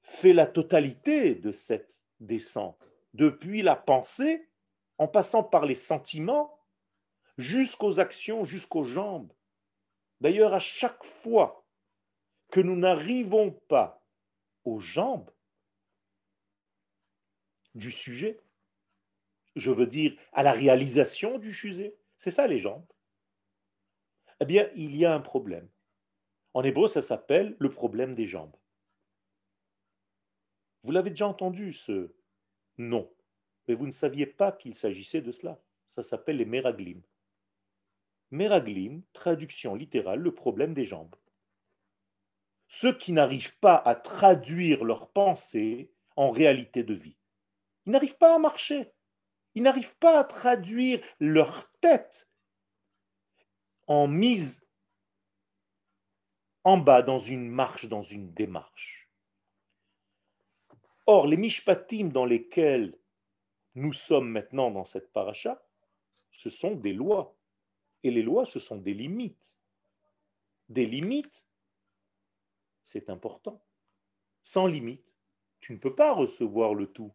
fait 0.02 0.34
la 0.34 0.48
totalité 0.48 1.36
de 1.36 1.52
cette 1.52 2.00
descente, 2.20 2.92
depuis 3.14 3.62
la 3.62 3.76
pensée, 3.76 4.48
en 4.98 5.08
passant 5.08 5.44
par 5.44 5.66
les 5.66 5.76
sentiments, 5.76 6.61
jusqu'aux 7.38 8.00
actions, 8.00 8.46
jusqu'aux 8.46 8.84
jambes. 8.84 9.32
D'ailleurs, 10.20 10.54
à 10.54 10.60
chaque 10.60 11.04
fois 11.04 11.66
que 12.52 12.60
nous 12.60 12.76
n'arrivons 12.76 13.52
pas 13.68 14.04
aux 14.66 14.80
jambes, 14.80 15.32
du 17.76 17.92
sujet. 17.92 18.40
Je 19.56 19.72
veux 19.72 19.88
dire, 19.88 20.18
à 20.34 20.44
la 20.44 20.54
réalisation 20.54 21.38
du 21.38 21.54
sujet. 21.54 21.96
C'est 22.18 22.32
ça 22.32 22.48
les 22.48 22.60
jambes. 22.60 22.86
Eh 24.40 24.46
bien, 24.46 24.70
il 24.76 24.96
y 24.96 25.06
a 25.06 25.14
un 25.14 25.20
problème. 25.20 25.68
En 26.54 26.64
hébreu, 26.64 26.88
ça 26.88 27.02
s'appelle 27.02 27.56
le 27.60 27.70
problème 27.70 28.16
des 28.16 28.26
jambes. 28.26 28.56
Vous 30.84 30.92
l'avez 30.92 31.12
déjà 31.12 31.28
entendu, 31.28 31.74
ce 31.74 32.14
nom, 32.78 33.12
mais 33.68 33.76
vous 33.76 33.86
ne 33.86 33.92
saviez 33.92 34.26
pas 34.26 34.52
qu'il 34.52 34.74
s'agissait 34.74 35.22
de 35.22 35.32
cela. 35.32 35.62
Ça 35.88 36.02
s'appelle 36.02 36.38
les 36.38 36.46
méraglim. 36.46 37.02
Méraglim, 38.32 39.04
traduction 39.14 39.76
littérale, 39.76 40.20
le 40.20 40.34
problème 40.34 40.74
des 40.74 40.86
jambes. 40.86 41.16
Ceux 42.68 42.98
qui 42.98 43.12
n'arrivent 43.12 43.58
pas 43.60 43.76
à 43.76 43.96
traduire 43.96 44.84
leur 44.86 45.10
pensée 45.10 45.92
en 46.16 46.32
réalité 46.32 46.84
de 46.84 46.94
vie. 46.94 47.18
Ils 47.86 47.92
n'arrivent 47.92 48.18
pas 48.18 48.36
à 48.36 48.40
marcher. 48.40 48.94
Ils 49.56 49.64
n'arrivent 49.64 49.98
pas 49.98 50.20
à 50.20 50.24
traduire 50.24 51.02
leur 51.20 51.70
tête 51.82 52.30
en 53.88 54.08
mise 54.08 54.66
en 56.64 56.78
bas 56.78 57.02
dans 57.02 57.20
une 57.20 57.50
marche, 57.50 57.88
dans 57.88 58.04
une 58.04 58.32
démarche. 58.34 59.10
Or, 61.08 61.28
les 61.28 61.38
mishpatim 61.38 62.10
dans 62.10 62.26
lesquels 62.26 62.98
nous 63.76 63.94
sommes 63.94 64.30
maintenant 64.30 64.72
dans 64.72 64.86
cette 64.86 65.12
paracha, 65.12 65.62
ce 66.32 66.50
sont 66.50 66.76
des 66.76 66.94
lois. 66.94 67.36
Et 68.04 68.12
les 68.12 68.24
lois, 68.24 68.46
ce 68.46 68.60
sont 68.60 68.78
des 68.78 68.94
limites. 68.94 69.56
Des 70.70 70.86
limites, 70.86 71.44
c'est 72.84 73.10
important. 73.10 73.64
Sans 74.44 74.68
limite, 74.68 75.06
tu 75.60 75.74
ne 75.74 75.78
peux 75.78 75.96
pas 75.96 76.14
recevoir 76.14 76.74
le 76.74 76.88
tout. 76.88 77.14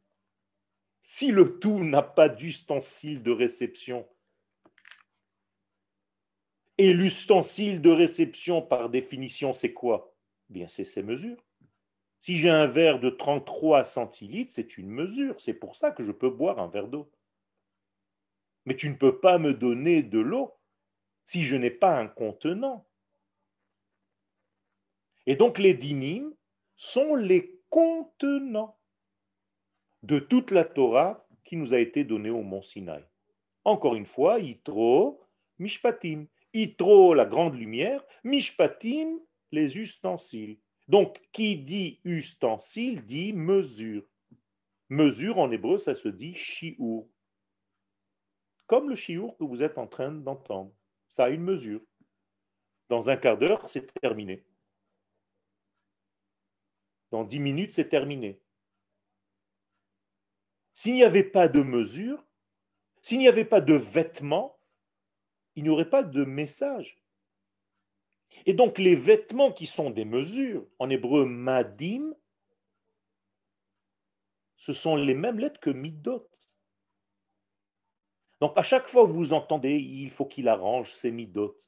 Si 1.03 1.31
le 1.31 1.59
tout 1.59 1.83
n'a 1.85 2.03
pas 2.03 2.29
d'ustensile 2.29 3.23
de 3.23 3.31
réception, 3.31 4.07
et 6.79 6.93
l'ustensile 6.93 7.81
de 7.81 7.91
réception, 7.91 8.61
par 8.61 8.91
définition, 8.91 9.55
c'est 9.55 9.73
quoi? 9.73 10.15
Bien, 10.51 10.69
c'est 10.69 10.85
ces 10.85 11.03
mesures. 11.03 11.43
Si 12.21 12.37
j'ai 12.37 12.51
un 12.51 12.67
verre 12.67 13.01
de 13.01 13.09
33 13.09 13.85
centilitres, 13.85 14.53
c'est 14.55 14.77
une 14.77 14.91
mesure. 14.91 15.41
C'est 15.41 15.55
pour 15.55 15.77
ça 15.77 15.91
que 15.91 16.03
je 16.03 16.13
peux 16.13 16.29
boire 16.29 16.59
un 16.59 16.69
verre 16.69 16.89
d'eau. 16.89 17.11
Mais 18.67 18.77
tu 18.77 18.91
ne 18.91 18.97
peux 18.97 19.21
pas 19.21 19.39
me 19.39 19.55
donner 19.55 20.03
de 20.03 20.19
l'eau 20.19 20.56
si 21.27 21.43
je 21.43 21.57
n'ai 21.57 21.71
pas 21.71 21.99
un 21.99 22.09
contenant. 22.09 22.87
Et 25.27 25.37
donc 25.37 25.59
les 25.59 25.75
dynimes 25.75 26.35
sont 26.77 27.17
les 27.17 27.61
contenants 27.69 28.79
de 30.03 30.19
toute 30.19 30.53
la 30.53 30.65
Torah 30.65 31.27
qui 31.45 31.57
nous 31.57 31.75
a 31.75 31.79
été 31.79 32.05
donnée 32.05 32.31
au 32.31 32.43
mont 32.43 32.63
Sinaï. 32.63 33.05
Encore 33.65 33.97
une 33.97 34.07
fois, 34.07 34.39
Yitro, 34.39 35.21
Mishpatim. 35.59 36.27
Yitro, 36.55 37.15
la 37.15 37.25
grande 37.25 37.57
lumière, 37.57 38.05
Mishpatim, 38.25 39.19
les 39.51 39.79
ustensiles. 39.79 40.59
Donc, 40.89 41.21
qui 41.33 41.57
dit 41.57 42.01
ustensile 42.05 43.05
dit 43.05 43.33
mesure. 43.33 44.05
Mesure 44.89 45.39
en 45.39 45.51
hébreu, 45.51 45.79
ça 45.79 45.97
se 45.97 46.09
dit 46.09 46.35
shiur. 46.35 47.07
Comme 48.69 48.89
le 48.89 48.95
shiur 48.95 49.37
que 49.37 49.45
vous 49.45 49.63
êtes 49.63 49.79
en 49.79 49.89
train 49.89 50.13
d'entendre. 50.13 50.73
Ça 51.09 51.25
a 51.25 51.31
une 51.31 51.43
mesure. 51.43 51.81
Dans 52.89 53.11
un 53.11 53.17
quart 53.17 53.39
d'heure, 53.39 53.69
c'est 53.69 53.93
terminé. 54.01 54.45
Dans 57.11 57.25
dix 57.25 57.41
minutes, 57.41 57.73
c'est 57.73 57.89
terminé. 57.89 58.41
S'il 60.75 60.95
n'y 60.95 61.05
avait 61.05 61.25
pas 61.25 61.49
de 61.49 61.63
mesure, 61.63 62.25
s'il 63.03 63.19
n'y 63.19 63.29
avait 63.29 63.45
pas 63.45 63.61
de 63.61 63.75
vêtements, 63.75 64.59
il 65.55 65.63
n'y 65.63 65.71
aurait 65.71 65.89
pas 65.89 66.03
de 66.03 66.25
message. 66.25 67.03
Et 68.45 68.53
donc 68.53 68.79
les 68.79 68.95
vêtements 68.95 69.53
qui 69.53 69.67
sont 69.67 69.91
des 69.91 70.05
mesures, 70.05 70.67
en 70.79 70.91
hébreu 70.91 71.25
madim, 71.25 72.15
ce 74.57 74.73
sont 74.73 74.97
les 74.97 75.15
mêmes 75.15 75.39
lettres 75.39 75.61
que 75.61 75.71
midot. 75.71 76.29
Donc 78.41 78.53
à 78.57 78.63
chaque 78.63 78.89
fois 78.89 79.07
que 79.07 79.13
vous 79.13 79.33
entendez, 79.33 79.77
il 79.77 80.11
faut 80.11 80.27
qu'il 80.27 80.49
arrange 80.49 80.93
ses 80.93 81.11
midot. 81.11 81.59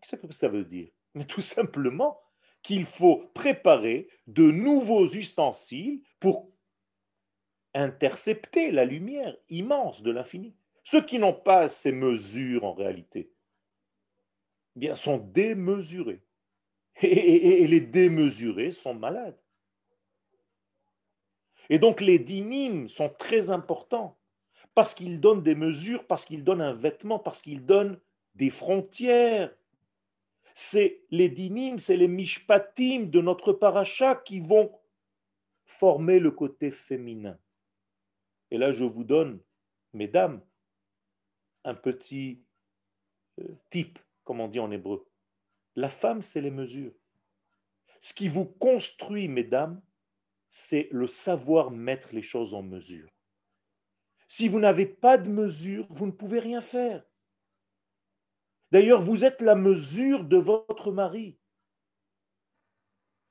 Qu'est-ce 0.00 0.16
que 0.16 0.32
ça 0.32 0.48
veut 0.48 0.64
dire? 0.64 0.90
Mais 1.14 1.24
tout 1.24 1.40
simplement 1.40 2.20
qu'il 2.62 2.86
faut 2.86 3.30
préparer 3.34 4.08
de 4.26 4.50
nouveaux 4.50 5.06
ustensiles 5.06 6.02
pour 6.20 6.50
intercepter 7.74 8.70
la 8.70 8.84
lumière 8.84 9.36
immense 9.48 10.02
de 10.02 10.10
l'infini. 10.10 10.56
Ceux 10.84 11.04
qui 11.04 11.18
n'ont 11.18 11.34
pas 11.34 11.68
ces 11.68 11.92
mesures 11.92 12.64
en 12.64 12.74
réalité, 12.74 13.32
eh 14.76 14.80
bien, 14.80 14.96
sont 14.96 15.18
démesurés. 15.18 16.22
Et, 17.02 17.66
les 17.66 17.80
démesurés 17.80 18.70
sont 18.70 18.94
malades. 18.94 19.38
Et 21.70 21.78
donc 21.78 22.00
les 22.00 22.18
dynimes 22.18 22.88
sont 22.88 23.08
très 23.08 23.50
importants 23.50 24.18
parce 24.74 24.94
qu'ils 24.94 25.20
donnent 25.20 25.42
des 25.42 25.54
mesures, 25.54 26.06
parce 26.06 26.24
qu'ils 26.24 26.44
donnent 26.44 26.60
un 26.60 26.74
vêtement, 26.74 27.18
parce 27.18 27.42
qu'ils 27.42 27.64
donnent 27.64 27.98
des 28.34 28.50
frontières. 28.50 29.54
C'est 30.54 31.02
les 31.10 31.28
dynimes, 31.28 31.78
c'est 31.78 31.96
les 31.96 32.08
mishpatim 32.08 33.06
de 33.06 33.20
notre 33.20 33.52
paracha 33.52 34.16
qui 34.16 34.40
vont 34.40 34.72
former 35.64 36.18
le 36.18 36.30
côté 36.30 36.70
féminin. 36.70 37.38
Et 38.50 38.58
là, 38.58 38.72
je 38.72 38.84
vous 38.84 39.04
donne, 39.04 39.40
mesdames, 39.92 40.40
un 41.64 41.74
petit 41.74 42.42
euh, 43.40 43.48
type, 43.70 43.98
comme 44.22 44.40
on 44.40 44.48
dit 44.48 44.60
en 44.60 44.70
hébreu. 44.70 45.06
La 45.76 45.88
femme, 45.88 46.22
c'est 46.22 46.40
les 46.40 46.50
mesures. 46.50 46.92
Ce 48.00 48.14
qui 48.14 48.28
vous 48.28 48.44
construit, 48.44 49.28
mesdames, 49.28 49.80
c'est 50.48 50.88
le 50.92 51.08
savoir 51.08 51.70
mettre 51.70 52.14
les 52.14 52.22
choses 52.22 52.54
en 52.54 52.62
mesure. 52.62 53.13
Si 54.28 54.48
vous 54.48 54.58
n'avez 54.58 54.86
pas 54.86 55.18
de 55.18 55.28
mesure, 55.28 55.86
vous 55.90 56.06
ne 56.06 56.12
pouvez 56.12 56.38
rien 56.38 56.60
faire. 56.60 57.04
D'ailleurs, 58.72 59.02
vous 59.02 59.24
êtes 59.24 59.40
la 59.40 59.54
mesure 59.54 60.24
de 60.24 60.36
votre 60.36 60.90
mari. 60.90 61.38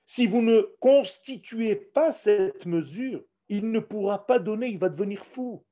Si 0.05 0.27
vous 0.27 0.41
ne 0.41 0.61
constituez 0.79 1.75
pas 1.75 2.11
cette 2.11 2.65
mesure, 2.65 3.23
il 3.49 3.71
ne 3.71 3.79
pourra 3.79 4.25
pas 4.25 4.39
donner, 4.39 4.67
il 4.67 4.77
va 4.77 4.89
devenir 4.89 5.25
fou. 5.25 5.65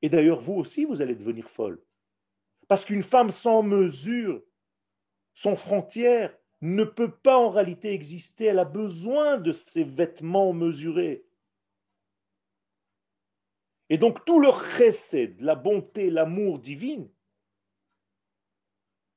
Et 0.00 0.08
d'ailleurs, 0.08 0.40
vous 0.40 0.54
aussi, 0.54 0.84
vous 0.84 1.02
allez 1.02 1.14
devenir 1.14 1.48
folle. 1.48 1.82
Parce 2.68 2.84
qu'une 2.84 3.02
femme 3.02 3.30
sans 3.30 3.62
mesure, 3.62 4.42
sans 5.34 5.56
frontière, 5.56 6.36
ne 6.60 6.84
peut 6.84 7.10
pas 7.10 7.36
en 7.36 7.50
réalité 7.50 7.92
exister. 7.92 8.46
Elle 8.46 8.60
a 8.60 8.64
besoin 8.64 9.36
de 9.36 9.52
ses 9.52 9.84
vêtements 9.84 10.52
mesurés. 10.52 11.24
Et 13.92 13.98
donc 13.98 14.24
tout 14.24 14.40
le 14.40 14.48
de 14.48 15.44
la 15.44 15.54
bonté, 15.54 16.08
l'amour 16.08 16.58
divine, 16.58 17.10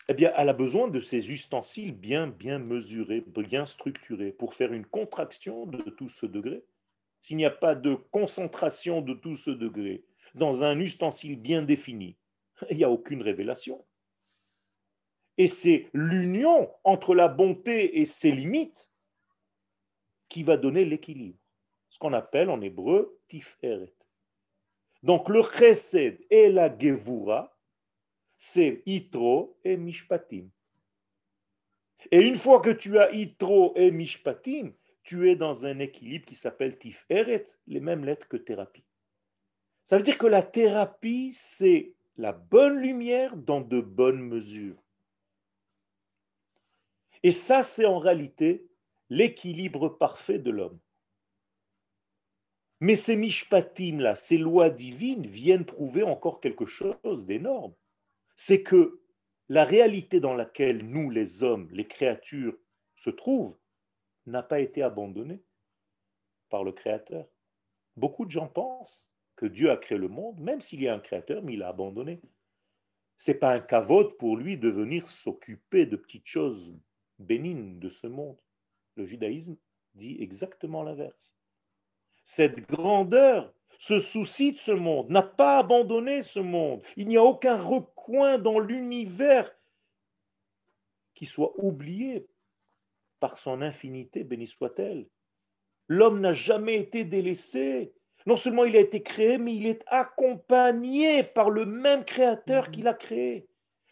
eh 0.09 0.13
bien, 0.13 0.33
elle 0.35 0.49
a 0.49 0.53
besoin 0.53 0.89
de 0.89 0.99
ces 0.99 1.31
ustensiles 1.31 1.93
bien, 1.93 2.27
bien 2.27 2.59
mesurés, 2.59 3.21
bien 3.21 3.65
structurés, 3.65 4.33
pour 4.33 4.53
faire 4.53 4.73
une 4.73 4.85
contraction 4.85 5.65
de 5.65 5.77
tout 5.91 6.09
ce 6.09 6.25
degré. 6.25 6.61
S'il 7.21 7.37
n'y 7.37 7.45
a 7.45 7.51
pas 7.51 7.73
de 7.73 7.95
concentration 8.11 9.01
de 9.01 9.13
tout 9.13 9.37
ce 9.37 9.49
degré 9.49 10.03
dans 10.33 10.65
un 10.65 10.77
ustensile 10.77 11.39
bien 11.39 11.61
défini, 11.61 12.17
il 12.69 12.75
n'y 12.75 12.83
a 12.83 12.91
aucune 12.91 13.21
révélation. 13.21 13.85
Et 15.37 15.47
c'est 15.47 15.87
l'union 15.93 16.69
entre 16.83 17.15
la 17.15 17.29
bonté 17.29 18.01
et 18.01 18.03
ses 18.03 18.33
limites 18.33 18.89
qui 20.27 20.43
va 20.43 20.57
donner 20.57 20.83
l'équilibre. 20.83 21.39
Ce 21.87 21.97
qu'on 21.97 22.11
appelle 22.11 22.49
en 22.49 22.59
hébreu 22.59 23.17
tiferet. 23.29 23.94
Donc 25.05 25.29
le 25.29 25.43
chesed 25.43 26.17
et 26.31 26.49
la 26.49 26.75
gevura, 26.75 27.55
c'est 28.39 28.81
itro 28.87 29.55
et 29.63 29.77
mishpatim. 29.77 30.49
Et 32.09 32.21
une 32.21 32.37
fois 32.37 32.59
que 32.59 32.71
tu 32.71 32.97
as 32.97 33.11
itro 33.11 33.71
et 33.75 33.91
mishpatim, 33.91 34.73
tu 35.03 35.29
es 35.29 35.35
dans 35.35 35.67
un 35.67 35.77
équilibre 35.77 36.25
qui 36.25 36.33
s'appelle 36.33 36.79
tiferet, 36.79 37.45
les 37.67 37.79
mêmes 37.81 38.03
lettres 38.03 38.27
que 38.27 38.37
thérapie. 38.37 38.83
Ça 39.83 39.97
veut 39.97 40.03
dire 40.03 40.17
que 40.17 40.25
la 40.25 40.41
thérapie, 40.41 41.33
c'est 41.33 41.93
la 42.17 42.31
bonne 42.31 42.79
lumière 42.79 43.37
dans 43.37 43.61
de 43.61 43.81
bonnes 43.81 44.21
mesures. 44.21 44.81
Et 47.21 47.31
ça, 47.31 47.61
c'est 47.61 47.85
en 47.85 47.99
réalité 47.99 48.65
l'équilibre 49.11 49.87
parfait 49.87 50.39
de 50.39 50.49
l'homme. 50.49 50.79
Mais 52.81 52.95
ces 52.95 53.15
mishpatim 53.15 53.99
là, 53.99 54.15
ces 54.15 54.37
lois 54.37 54.69
divines 54.69 55.27
viennent 55.27 55.65
prouver 55.65 56.03
encore 56.03 56.41
quelque 56.41 56.65
chose 56.65 57.25
d'énorme. 57.25 57.73
C'est 58.35 58.63
que 58.63 59.01
la 59.47 59.63
réalité 59.63 60.19
dans 60.19 60.33
laquelle 60.33 60.85
nous, 60.85 61.09
les 61.09 61.43
hommes, 61.43 61.69
les 61.71 61.87
créatures, 61.87 62.57
se 62.95 63.09
trouvent, 63.09 63.57
n'a 64.25 64.43
pas 64.43 64.59
été 64.59 64.81
abandonnée 64.81 65.41
par 66.49 66.63
le 66.63 66.71
Créateur. 66.71 67.27
Beaucoup 67.95 68.25
de 68.25 68.31
gens 68.31 68.47
pensent 68.47 69.07
que 69.35 69.45
Dieu 69.45 69.69
a 69.69 69.77
créé 69.77 69.97
le 69.97 70.07
monde, 70.07 70.39
même 70.39 70.61
s'il 70.61 70.81
y 70.81 70.87
a 70.87 70.95
un 70.95 70.99
Créateur, 70.99 71.43
mais 71.43 71.53
il 71.53 71.63
a 71.63 71.69
abandonné. 71.69 72.21
C'est 73.17 73.35
pas 73.35 73.53
un 73.53 73.59
cavote 73.59 74.17
pour 74.17 74.35
lui 74.35 74.57
de 74.57 74.69
venir 74.69 75.09
s'occuper 75.09 75.85
de 75.85 75.95
petites 75.95 76.27
choses 76.27 76.75
bénignes 77.19 77.79
de 77.79 77.89
ce 77.89 78.07
monde. 78.07 78.37
Le 78.95 79.05
judaïsme 79.05 79.57
dit 79.93 80.17
exactement 80.19 80.83
l'inverse. 80.83 81.34
Cette 82.25 82.67
grandeur, 82.67 83.53
ce 83.77 83.99
souci 83.99 84.53
de 84.53 84.59
ce 84.59 84.71
monde, 84.71 85.09
n'a 85.09 85.21
pas 85.21 85.59
abandonné 85.59 86.23
ce 86.23 86.39
monde. 86.39 86.81
Il 86.97 87.07
n'y 87.07 87.17
a 87.17 87.23
aucun 87.23 87.61
recoin 87.61 88.39
dans 88.39 88.59
l'univers 88.59 89.51
qui 91.13 91.25
soit 91.25 91.53
oublié 91.57 92.27
par 93.19 93.37
son 93.37 93.61
infinité, 93.61 94.23
béni 94.23 94.47
soit-elle. 94.47 95.07
L'homme 95.87 96.19
n'a 96.19 96.33
jamais 96.33 96.75
été 96.75 97.03
délaissé. 97.03 97.93
Non 98.25 98.35
seulement 98.35 98.65
il 98.65 98.75
a 98.75 98.79
été 98.79 99.03
créé, 99.03 99.37
mais 99.37 99.55
il 99.55 99.67
est 99.67 99.83
accompagné 99.87 101.23
par 101.23 101.51
le 101.51 101.65
même 101.65 102.03
créateur 102.03 102.71
qui 102.71 102.81
l'a 102.81 102.95
créé, 102.95 103.47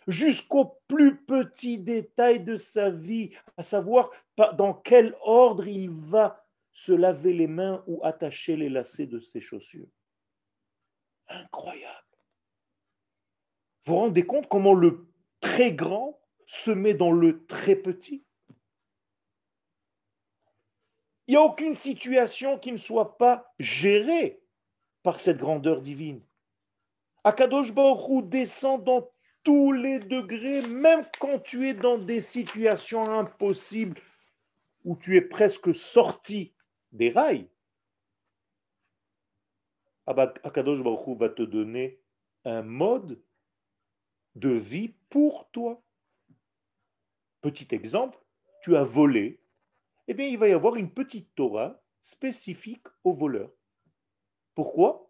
jusqu'au 0.07 0.79
plus 0.87 1.17
petit 1.17 1.77
détail 1.77 2.39
de 2.39 2.57
sa 2.57 2.89
vie, 2.89 3.31
à 3.57 3.63
savoir 3.63 4.09
dans 4.57 4.73
quel 4.73 5.15
ordre 5.21 5.67
il 5.67 5.91
va 5.91 6.42
se 6.73 6.91
laver 6.91 7.33
les 7.33 7.47
mains 7.47 7.83
ou 7.87 8.03
attacher 8.03 8.55
les 8.55 8.69
lacets 8.69 9.07
de 9.07 9.19
ses 9.19 9.41
chaussures. 9.41 9.87
Incroyable. 11.27 12.07
Vous 13.85 13.93
vous 13.93 13.99
rendez 13.99 14.25
compte 14.25 14.47
comment 14.47 14.73
le 14.73 15.07
très 15.39 15.73
grand 15.73 16.19
se 16.45 16.71
met 16.71 16.93
dans 16.93 17.11
le 17.11 17.45
très 17.45 17.75
petit? 17.75 18.25
Il 21.27 21.31
n'y 21.31 21.37
a 21.37 21.41
aucune 21.41 21.75
situation 21.75 22.59
qui 22.59 22.71
ne 22.71 22.77
soit 22.77 23.17
pas 23.17 23.53
gérée 23.59 24.41
par 25.03 25.19
cette 25.19 25.37
grandeur 25.37 25.81
divine. 25.81 26.21
Akadosh 27.23 27.73
Baruch 27.73 28.27
descend 28.27 28.83
dans 28.83 29.09
tous 29.43 29.71
les 29.71 29.99
degrés, 29.99 30.61
même 30.67 31.05
quand 31.19 31.39
tu 31.39 31.69
es 31.69 31.73
dans 31.73 31.97
des 31.97 32.21
situations 32.21 33.05
impossibles 33.19 34.01
où 34.83 34.97
tu 34.97 35.17
es 35.17 35.21
presque 35.21 35.73
sorti 35.73 36.53
des 36.93 37.09
rails, 37.09 37.49
Akadosh 40.05 40.81
Baruch 40.81 41.17
va 41.17 41.29
te 41.29 41.41
donner 41.41 41.99
un 42.45 42.61
mode 42.61 43.21
de 44.35 44.49
vie 44.49 44.93
pour 45.09 45.49
toi. 45.51 45.81
Petit 47.41 47.67
exemple, 47.71 48.17
tu 48.61 48.75
as 48.75 48.83
volé, 48.83 49.39
eh 50.07 50.13
bien 50.13 50.27
il 50.27 50.37
va 50.37 50.47
y 50.47 50.53
avoir 50.53 50.75
une 50.75 50.91
petite 50.91 51.33
Torah 51.35 51.81
spécifique 52.01 52.87
aux 53.03 53.13
voleurs. 53.13 53.51
Pourquoi? 54.55 55.09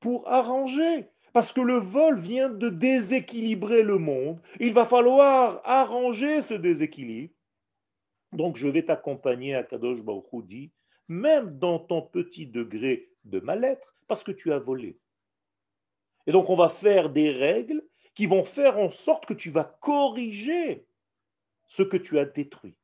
Pour 0.00 0.28
arranger. 0.28 1.08
Parce 1.32 1.52
que 1.52 1.60
le 1.60 1.76
vol 1.76 2.18
vient 2.18 2.48
de 2.48 2.68
déséquilibrer 2.68 3.82
le 3.82 3.98
monde. 3.98 4.40
Il 4.58 4.72
va 4.72 4.84
falloir 4.84 5.60
arranger 5.64 6.42
ce 6.42 6.54
déséquilibre. 6.54 7.32
Donc 8.32 8.56
je 8.56 8.68
vais 8.68 8.84
t'accompagner 8.84 9.54
à 9.54 9.62
Kadosh 9.62 10.00
Baruch 10.00 10.44
dit 10.44 10.72
même 11.10 11.58
dans 11.58 11.80
ton 11.80 12.02
petit 12.02 12.46
degré 12.46 13.10
de 13.24 13.40
mal-être, 13.40 13.94
parce 14.06 14.22
que 14.22 14.32
tu 14.32 14.52
as 14.52 14.58
volé. 14.58 14.98
Et 16.26 16.32
donc 16.32 16.48
on 16.48 16.56
va 16.56 16.68
faire 16.68 17.10
des 17.10 17.30
règles 17.32 17.82
qui 18.14 18.26
vont 18.26 18.44
faire 18.44 18.78
en 18.78 18.90
sorte 18.90 19.26
que 19.26 19.34
tu 19.34 19.50
vas 19.50 19.64
corriger 19.64 20.86
ce 21.66 21.82
que 21.82 21.96
tu 21.96 22.18
as 22.18 22.24
détruit. 22.24 22.76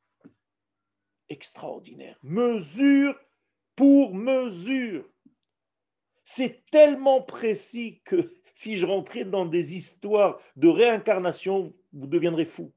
Extraordinaire. 1.29 2.19
Mesure 2.23 3.19
pour 3.77 4.15
mesure. 4.15 5.09
C'est 6.25 6.65
tellement 6.71 7.23
précis 7.23 8.01
que 8.05 8.35
si 8.55 8.77
je 8.77 8.87
rentrais 8.87 9.25
dans 9.25 9.47
des 9.47 9.77
histoires 9.77 10.41
de 10.57 10.69
réincarnation, 10.69 11.73
vous 11.93 12.07
deviendrez 12.07 12.47
fou. 12.47 12.73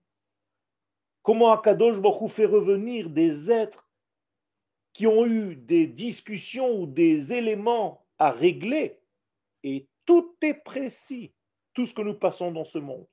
Comment 1.23 1.51
Akadosh 1.51 1.99
Baruch 1.99 2.31
fait 2.31 2.45
revenir 2.45 3.09
des 3.09 3.49
êtres 3.49 3.88
qui 4.93 5.07
ont 5.07 5.25
eu 5.25 5.55
des 5.55 5.87
discussions 5.87 6.81
ou 6.81 6.85
des 6.85 7.33
éléments 7.33 8.05
à 8.17 8.31
régler, 8.31 8.99
et 9.63 9.87
tout 10.05 10.35
est 10.41 10.55
précis, 10.55 11.33
tout 11.73 11.85
ce 11.85 11.93
que 11.93 12.01
nous 12.01 12.15
passons 12.15 12.51
dans 12.51 12.65
ce 12.65 12.79
monde. 12.79 13.07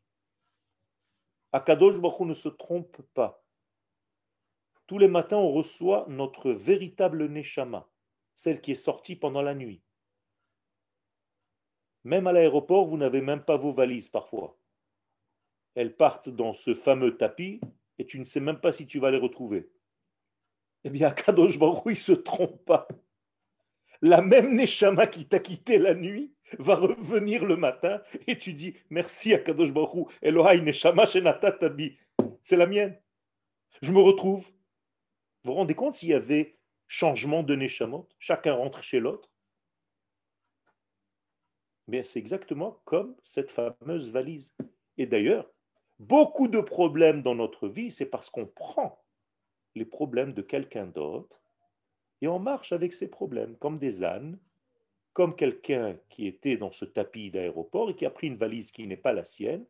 Akadosh 1.53 2.01
Baruch 2.01 2.21
ne 2.21 2.35
se 2.35 2.49
trompe 2.49 3.01
pas. 3.15 3.43
Tous 4.87 4.99
les 4.99 5.09
matins, 5.09 5.37
on 5.37 5.53
reçoit 5.53 6.07
notre 6.09 6.53
véritable 6.53 7.29
Neshama, 7.29 7.89
celle 8.35 8.61
qui 8.61 8.73
est 8.73 8.75
sortie 8.75 9.17
pendant 9.17 9.43
la 9.43 9.55
nuit. 9.55 9.83
Même 12.05 12.27
à 12.27 12.33
l'aéroport, 12.33 12.87
vous 12.87 12.97
n'avez 12.97 13.21
même 13.21 13.43
pas 13.43 13.57
vos 13.57 13.73
valises 13.73 14.09
parfois. 14.09 14.57
Elles 15.75 15.97
partent 15.97 16.29
dans 16.29 16.55
ce 16.55 16.75
fameux 16.75 17.17
tapis 17.17 17.61
et 17.99 18.07
tu 18.07 18.19
ne 18.21 18.25
sais 18.25 18.41
même 18.41 18.61
pas 18.61 18.73
si 18.73 18.87
tu 18.87 19.01
vas 19.01 19.11
les 19.11 19.19
retrouver 19.19 19.69
eh 20.87 20.89
bien, 20.89 21.11
Kadosh 21.11 21.59
Baruch 21.59 21.83
il 21.87 21.91
ne 21.91 21.95
se 21.97 22.13
trompe 22.13 22.65
pas. 22.65 22.87
La 24.03 24.23
même 24.23 24.55
Neshama 24.55 25.09
qui 25.09 25.27
t'a 25.27 25.41
quitté 25.41 25.79
la 25.79 25.95
nuit 25.95 26.33
va 26.61 26.77
revenir 26.77 27.45
le 27.45 27.57
matin 27.57 28.01
et 28.29 28.39
tu 28.39 28.53
dis 28.53 28.77
merci 28.89 29.35
à 29.35 29.41
Kadosh 29.41 29.73
Baruch 29.73 30.07
Elohai 30.23 30.61
Neshama 30.61 31.07
Tabi. 31.09 31.99
C'est 32.45 32.57
la 32.57 32.69
mienne. 32.69 32.97
Je 33.83 33.91
me 33.91 33.99
retrouve. 33.99 34.45
Vous 35.43 35.51
vous 35.51 35.55
rendez 35.55 35.75
compte 35.75 35.97
s'il 35.97 36.11
y 36.11 36.15
avait 36.15 36.57
changement 36.87 37.43
de 37.43 37.57
Neshamot? 37.57 38.09
Chacun 38.21 38.55
rentre 38.55 38.81
chez 38.85 39.01
l'autre 39.01 39.29
Mais 41.89 42.05
c'est 42.05 42.21
exactement 42.21 42.81
comme 42.85 43.17
cette 43.25 43.51
fameuse 43.51 44.13
valise. 44.13 44.55
Et 44.99 45.07
d'ailleurs, 45.07 45.51
beaucoup 45.99 46.47
de 46.47 46.61
problèmes 46.61 47.23
dans 47.23 47.35
notre 47.35 47.67
vie, 47.67 47.91
c'est 47.91 48.07
parce 48.07 48.31
qu'on 48.31 48.47
prend 48.47 49.03
les 49.77 49.85
problèmes 49.85 50.33
de 50.33 50.43
quelqu'un 50.43 50.87
d'autre 50.87 51.41
et 52.23 52.29
on 52.29 52.39
marche 52.39 52.73
avec 52.73 52.95
ces 52.95 53.09
problèmes 53.09 53.57
comme 53.57 53.79
des 53.79 54.03
ânes, 54.03 54.39
comme 55.13 55.37
quelqu'un 55.37 55.97
qui 56.09 56.27
était 56.27 56.57
dans 56.57 56.73
ce 56.73 56.85
tapis 56.85 57.31
d'aéroport 57.31 57.91
et 57.91 57.95
qui 57.95 58.07
a 58.07 58.11
pris 58.11 58.27
une 58.27 58.37
valise 58.37 58.71
qui 58.71 58.87
n'est 58.87 58.97
pas 58.97 59.13
la 59.13 59.25
sienne 59.25 59.65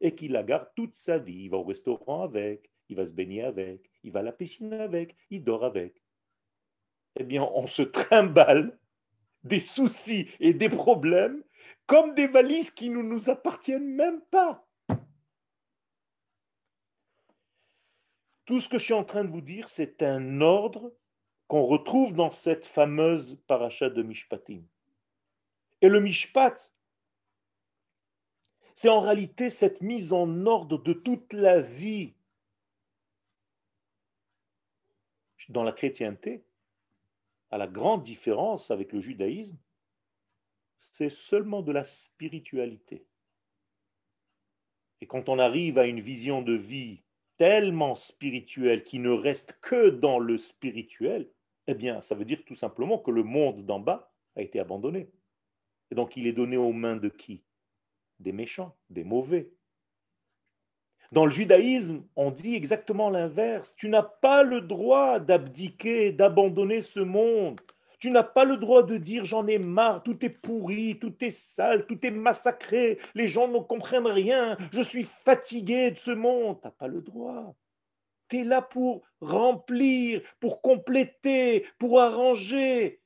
et 0.00 0.14
qui 0.14 0.28
la 0.28 0.42
garde 0.42 0.68
toute 0.74 0.94
sa 0.94 1.18
vie. 1.18 1.44
Il 1.44 1.50
va 1.50 1.58
au 1.58 1.64
restaurant 1.64 2.22
avec, 2.22 2.70
il 2.88 2.96
va 2.96 3.06
se 3.06 3.14
baigner 3.14 3.42
avec, 3.42 3.88
il 4.02 4.12
va 4.12 4.20
à 4.20 4.22
la 4.22 4.32
piscine 4.32 4.72
avec, 4.74 5.16
il 5.30 5.44
dort 5.44 5.64
avec. 5.64 6.02
eh 7.16 7.24
bien, 7.24 7.42
on 7.54 7.66
se 7.66 7.82
trimballe 7.82 8.78
des 9.44 9.60
soucis 9.60 10.28
et 10.40 10.54
des 10.54 10.68
problèmes 10.68 11.42
comme 11.86 12.14
des 12.14 12.26
valises 12.26 12.70
qui 12.70 12.90
ne 12.90 13.02
nous 13.02 13.28
appartiennent 13.28 13.94
même 13.94 14.20
pas. 14.30 14.66
Tout 18.52 18.60
ce 18.60 18.68
que 18.68 18.76
je 18.76 18.84
suis 18.84 18.92
en 18.92 19.02
train 19.02 19.24
de 19.24 19.30
vous 19.30 19.40
dire, 19.40 19.70
c'est 19.70 20.02
un 20.02 20.42
ordre 20.42 20.92
qu'on 21.48 21.64
retrouve 21.64 22.12
dans 22.12 22.30
cette 22.30 22.66
fameuse 22.66 23.40
paracha 23.46 23.88
de 23.88 24.02
Mishpatim. 24.02 24.60
Et 25.80 25.88
le 25.88 26.00
Mishpat, 26.00 26.70
c'est 28.74 28.90
en 28.90 29.00
réalité 29.00 29.48
cette 29.48 29.80
mise 29.80 30.12
en 30.12 30.44
ordre 30.44 30.76
de 30.76 30.92
toute 30.92 31.32
la 31.32 31.62
vie 31.62 32.12
dans 35.48 35.64
la 35.64 35.72
chrétienté, 35.72 36.44
à 37.50 37.56
la 37.56 37.66
grande 37.66 38.02
différence 38.02 38.70
avec 38.70 38.92
le 38.92 39.00
judaïsme, 39.00 39.56
c'est 40.78 41.08
seulement 41.08 41.62
de 41.62 41.72
la 41.72 41.84
spiritualité. 41.84 43.06
Et 45.00 45.06
quand 45.06 45.30
on 45.30 45.38
arrive 45.38 45.78
à 45.78 45.86
une 45.86 46.02
vision 46.02 46.42
de 46.42 46.52
vie 46.52 47.00
tellement 47.38 47.94
spirituelle 47.94 48.84
qui 48.84 48.98
ne 48.98 49.10
reste 49.10 49.58
que 49.60 49.90
dans 49.90 50.18
le 50.18 50.38
spirituel, 50.38 51.28
eh 51.66 51.74
bien, 51.74 52.02
ça 52.02 52.14
veut 52.14 52.24
dire 52.24 52.42
tout 52.44 52.54
simplement 52.54 52.98
que 52.98 53.10
le 53.10 53.22
monde 53.22 53.64
d'en 53.64 53.80
bas 53.80 54.12
a 54.36 54.42
été 54.42 54.60
abandonné. 54.60 55.10
Et 55.90 55.94
donc, 55.94 56.16
il 56.16 56.26
est 56.26 56.32
donné 56.32 56.56
aux 56.56 56.72
mains 56.72 56.96
de 56.96 57.08
qui? 57.08 57.42
Des 58.18 58.32
méchants, 58.32 58.76
des 58.90 59.04
mauvais, 59.04 59.50
dans 61.12 61.26
le 61.26 61.30
judaïsme, 61.30 62.02
on 62.16 62.30
dit 62.30 62.54
exactement 62.54 63.10
l'inverse. 63.10 63.74
Tu 63.76 63.90
n'as 63.90 64.02
pas 64.02 64.42
le 64.42 64.62
droit 64.62 65.20
d'abdiquer, 65.20 66.10
d'abandonner 66.10 66.80
ce 66.80 67.00
monde. 67.00 67.60
Tu 68.02 68.10
n'as 68.10 68.24
pas 68.24 68.44
le 68.44 68.56
droit 68.56 68.82
de 68.82 68.96
dire 68.96 69.24
j'en 69.24 69.46
ai 69.46 69.58
marre, 69.58 70.02
tout 70.02 70.24
est 70.24 70.28
pourri, 70.28 70.98
tout 70.98 71.14
est 71.22 71.30
sale, 71.30 71.86
tout 71.86 72.04
est 72.04 72.10
massacré, 72.10 72.98
les 73.14 73.28
gens 73.28 73.46
ne 73.46 73.60
comprennent 73.60 74.08
rien, 74.08 74.56
je 74.72 74.82
suis 74.82 75.04
fatigué 75.04 75.92
de 75.92 75.98
ce 76.00 76.10
monde. 76.10 76.58
Tu 76.60 76.66
n'as 76.66 76.72
pas 76.72 76.88
le 76.88 77.00
droit. 77.00 77.54
Tu 78.28 78.40
es 78.40 78.42
là 78.42 78.60
pour 78.60 79.02
remplir, 79.20 80.20
pour 80.40 80.62
compléter, 80.62 81.64
pour 81.78 82.00
arranger. 82.00 83.00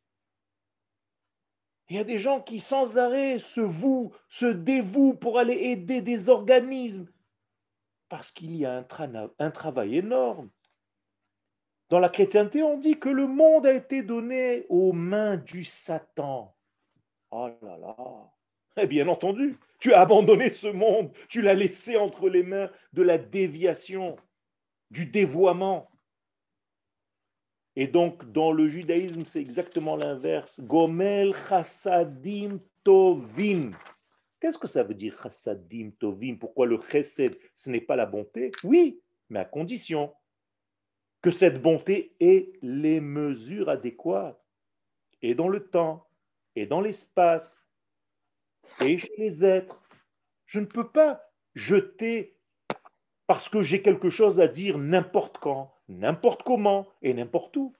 Il 1.90 1.96
y 1.96 1.98
a 1.98 2.04
des 2.04 2.16
gens 2.16 2.40
qui 2.40 2.58
sans 2.58 2.96
arrêt 2.96 3.38
se 3.38 3.60
vouent, 3.60 4.14
se 4.30 4.46
dévouent 4.46 5.18
pour 5.18 5.38
aller 5.38 5.58
aider 5.72 6.00
des 6.00 6.30
organismes 6.30 7.06
parce 8.08 8.30
qu'il 8.30 8.56
y 8.56 8.64
a 8.64 8.82
un, 9.38 9.50
travail 9.50 9.98
énorme. 9.98 10.48
Dans 11.88 12.00
la 12.00 12.08
chrétienté, 12.08 12.62
on 12.62 12.78
dit 12.78 12.98
que 12.98 13.08
le 13.08 13.26
monde 13.26 13.66
a 13.66 13.72
été 13.72 14.02
donné 14.02 14.66
aux 14.68 14.92
mains 14.92 15.36
du 15.36 15.64
Satan. 15.64 16.56
Oh 17.30 17.48
là 17.62 17.78
là. 17.78 17.96
Eh 18.76 18.86
bien 18.86 19.06
entendu, 19.08 19.56
tu 19.78 19.92
as 19.94 20.00
abandonné 20.00 20.50
ce 20.50 20.66
monde, 20.66 21.12
tu 21.28 21.42
l'as 21.42 21.54
laissé 21.54 21.96
entre 21.96 22.28
les 22.28 22.42
mains 22.42 22.70
de 22.92 23.02
la 23.02 23.18
déviation, 23.18 24.16
du 24.90 25.06
dévoiement. 25.06 25.90
Et 27.76 27.86
donc, 27.86 28.30
dans 28.32 28.52
le 28.52 28.68
judaïsme, 28.68 29.24
c'est 29.24 29.40
exactement 29.40 29.96
l'inverse. 29.96 30.60
Gomel 30.60 31.34
chassadim 31.48 32.58
tovim. 32.82 33.72
Qu'est-ce 34.40 34.58
que 34.58 34.66
ça 34.66 34.82
veut 34.82 34.94
dire 34.94 35.16
chassadim 35.22 35.90
tovim? 35.98 36.36
Pourquoi 36.36 36.66
le 36.66 36.80
chesed, 36.90 37.38
ce 37.54 37.70
n'est 37.70 37.80
pas 37.80 37.96
la 37.96 38.06
bonté? 38.06 38.50
Oui, 38.64 39.00
mais 39.28 39.40
à 39.40 39.44
condition 39.44 40.12
que 41.22 41.30
cette 41.30 41.60
bonté 41.60 42.14
ait 42.20 42.52
les 42.62 43.00
mesures 43.00 43.68
adéquates, 43.68 44.40
et 45.22 45.34
dans 45.34 45.48
le 45.48 45.68
temps, 45.68 46.06
et 46.54 46.66
dans 46.66 46.80
l'espace, 46.80 47.58
et 48.80 48.98
chez 48.98 49.12
les 49.18 49.44
êtres. 49.44 49.82
Je 50.44 50.60
ne 50.60 50.66
peux 50.66 50.88
pas 50.88 51.22
jeter 51.54 52.36
parce 53.26 53.48
que 53.48 53.62
j'ai 53.62 53.82
quelque 53.82 54.08
chose 54.08 54.40
à 54.40 54.46
dire 54.46 54.78
n'importe 54.78 55.38
quand, 55.38 55.74
n'importe 55.88 56.42
comment 56.42 56.86
et 57.02 57.12
n'importe 57.12 57.56
où. 57.56 57.74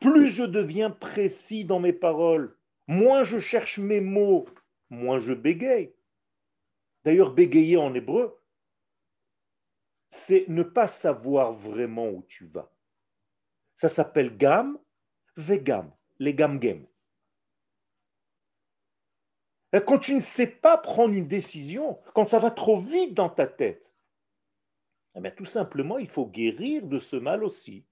Plus 0.00 0.28
je 0.28 0.44
deviens 0.44 0.90
précis 0.90 1.64
dans 1.64 1.80
mes 1.80 1.92
paroles, 1.92 2.56
moins 2.86 3.22
je 3.22 3.38
cherche 3.38 3.78
mes 3.78 4.00
mots, 4.00 4.46
moins 4.88 5.18
je 5.18 5.34
bégaye. 5.34 5.92
D'ailleurs, 7.04 7.32
bégayer 7.32 7.76
en 7.76 7.94
hébreu, 7.94 8.39
c'est 10.10 10.46
ne 10.48 10.62
pas 10.62 10.86
savoir 10.86 11.52
vraiment 11.52 12.08
où 12.08 12.22
tu 12.28 12.46
vas. 12.46 12.70
Ça 13.76 13.88
s'appelle 13.88 14.36
gam, 14.36 14.78
vegam, 15.36 15.90
les 16.18 16.34
gam 16.34 16.58
gam. 16.58 16.86
Quand 19.72 19.98
tu 19.98 20.14
ne 20.14 20.20
sais 20.20 20.48
pas 20.48 20.76
prendre 20.78 21.14
une 21.14 21.28
décision, 21.28 22.00
quand 22.14 22.28
ça 22.28 22.40
va 22.40 22.50
trop 22.50 22.80
vite 22.80 23.14
dans 23.14 23.30
ta 23.30 23.46
tête, 23.46 23.94
eh 25.14 25.34
tout 25.34 25.44
simplement, 25.44 25.98
il 25.98 26.08
faut 26.08 26.26
guérir 26.26 26.86
de 26.86 26.98
ce 26.98 27.16
mal 27.16 27.44
aussi. 27.44 27.86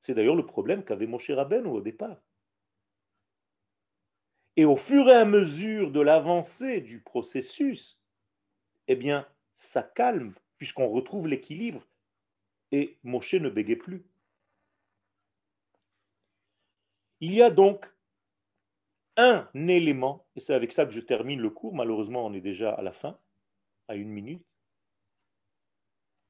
C'est 0.00 0.14
d'ailleurs 0.14 0.36
le 0.36 0.46
problème 0.46 0.84
qu'avait 0.84 1.06
mon 1.06 1.18
cher 1.18 1.36
Rabbeinu 1.36 1.68
au 1.68 1.80
départ. 1.80 2.20
Et 4.56 4.64
au 4.64 4.76
fur 4.76 5.08
et 5.08 5.14
à 5.14 5.24
mesure 5.24 5.90
de 5.90 6.00
l'avancée 6.00 6.80
du 6.80 7.00
processus, 7.00 8.00
eh 8.88 8.96
bien, 8.96 9.26
ça 9.56 9.82
calme, 9.82 10.34
puisqu'on 10.60 10.88
retrouve 10.88 11.26
l'équilibre, 11.26 11.84
et 12.70 12.96
Moshe 13.02 13.34
ne 13.34 13.50
bégait 13.50 13.74
plus. 13.74 14.04
Il 17.18 17.32
y 17.32 17.42
a 17.42 17.50
donc 17.50 17.84
un 19.16 19.48
élément, 19.54 20.24
et 20.36 20.40
c'est 20.40 20.54
avec 20.54 20.70
ça 20.70 20.86
que 20.86 20.92
je 20.92 21.00
termine 21.00 21.40
le 21.40 21.50
cours, 21.50 21.74
malheureusement 21.74 22.24
on 22.24 22.32
est 22.32 22.40
déjà 22.40 22.70
à 22.70 22.82
la 22.82 22.92
fin, 22.92 23.18
à 23.88 23.96
une 23.96 24.10
minute, 24.10 24.46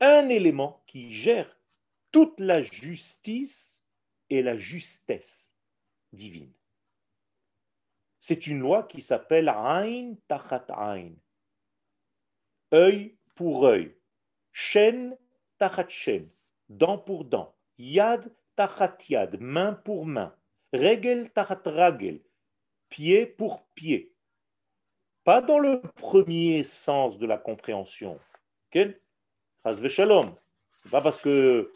un 0.00 0.30
élément 0.30 0.82
qui 0.86 1.12
gère 1.12 1.58
toute 2.10 2.40
la 2.40 2.62
justice 2.62 3.84
et 4.30 4.40
la 4.40 4.56
justesse 4.56 5.54
divine 6.14 6.54
c'est 8.20 8.46
une 8.46 8.60
loi 8.60 8.84
qui 8.84 9.00
s'appelle 9.00 9.48
Ain 9.48 10.14
Tachat 10.28 10.66
Ain. 10.68 11.12
Œil 12.72 13.16
pour 13.34 13.66
œil. 13.66 13.96
Chen 14.52 15.16
Tachat 15.58 15.88
Chen. 15.88 16.28
Dent 16.68 16.98
pour 16.98 17.24
dent. 17.24 17.54
Yad 17.78 18.30
Tachat 18.56 18.96
Yad. 19.08 19.40
Main 19.40 19.72
pour 19.72 20.06
main. 20.06 20.34
Regel 20.72 21.30
Tachat 21.30 21.62
Ragel. 21.66 22.20
Pied 22.88 23.26
pour 23.26 23.62
pied. 23.74 24.12
Pas 25.24 25.42
dans 25.42 25.58
le 25.58 25.80
premier 25.96 26.62
sens 26.62 27.18
de 27.18 27.26
la 27.26 27.38
compréhension. 27.38 28.18
Okay? 28.68 28.96
Shalom. 29.88 30.34
C'est 30.82 30.90
pas 30.90 31.02
parce 31.02 31.20
que 31.20 31.70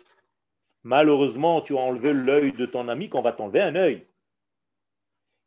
malheureusement 0.83 1.61
tu 1.61 1.77
as 1.77 1.81
enlevé 1.81 2.12
l'œil 2.12 2.53
de 2.53 2.66
ton 2.66 2.89
ami 2.89 3.09
qu'on 3.09 3.22
va 3.22 3.33
t'enlever 3.33 3.61
un 3.61 3.77
œil 3.77 4.07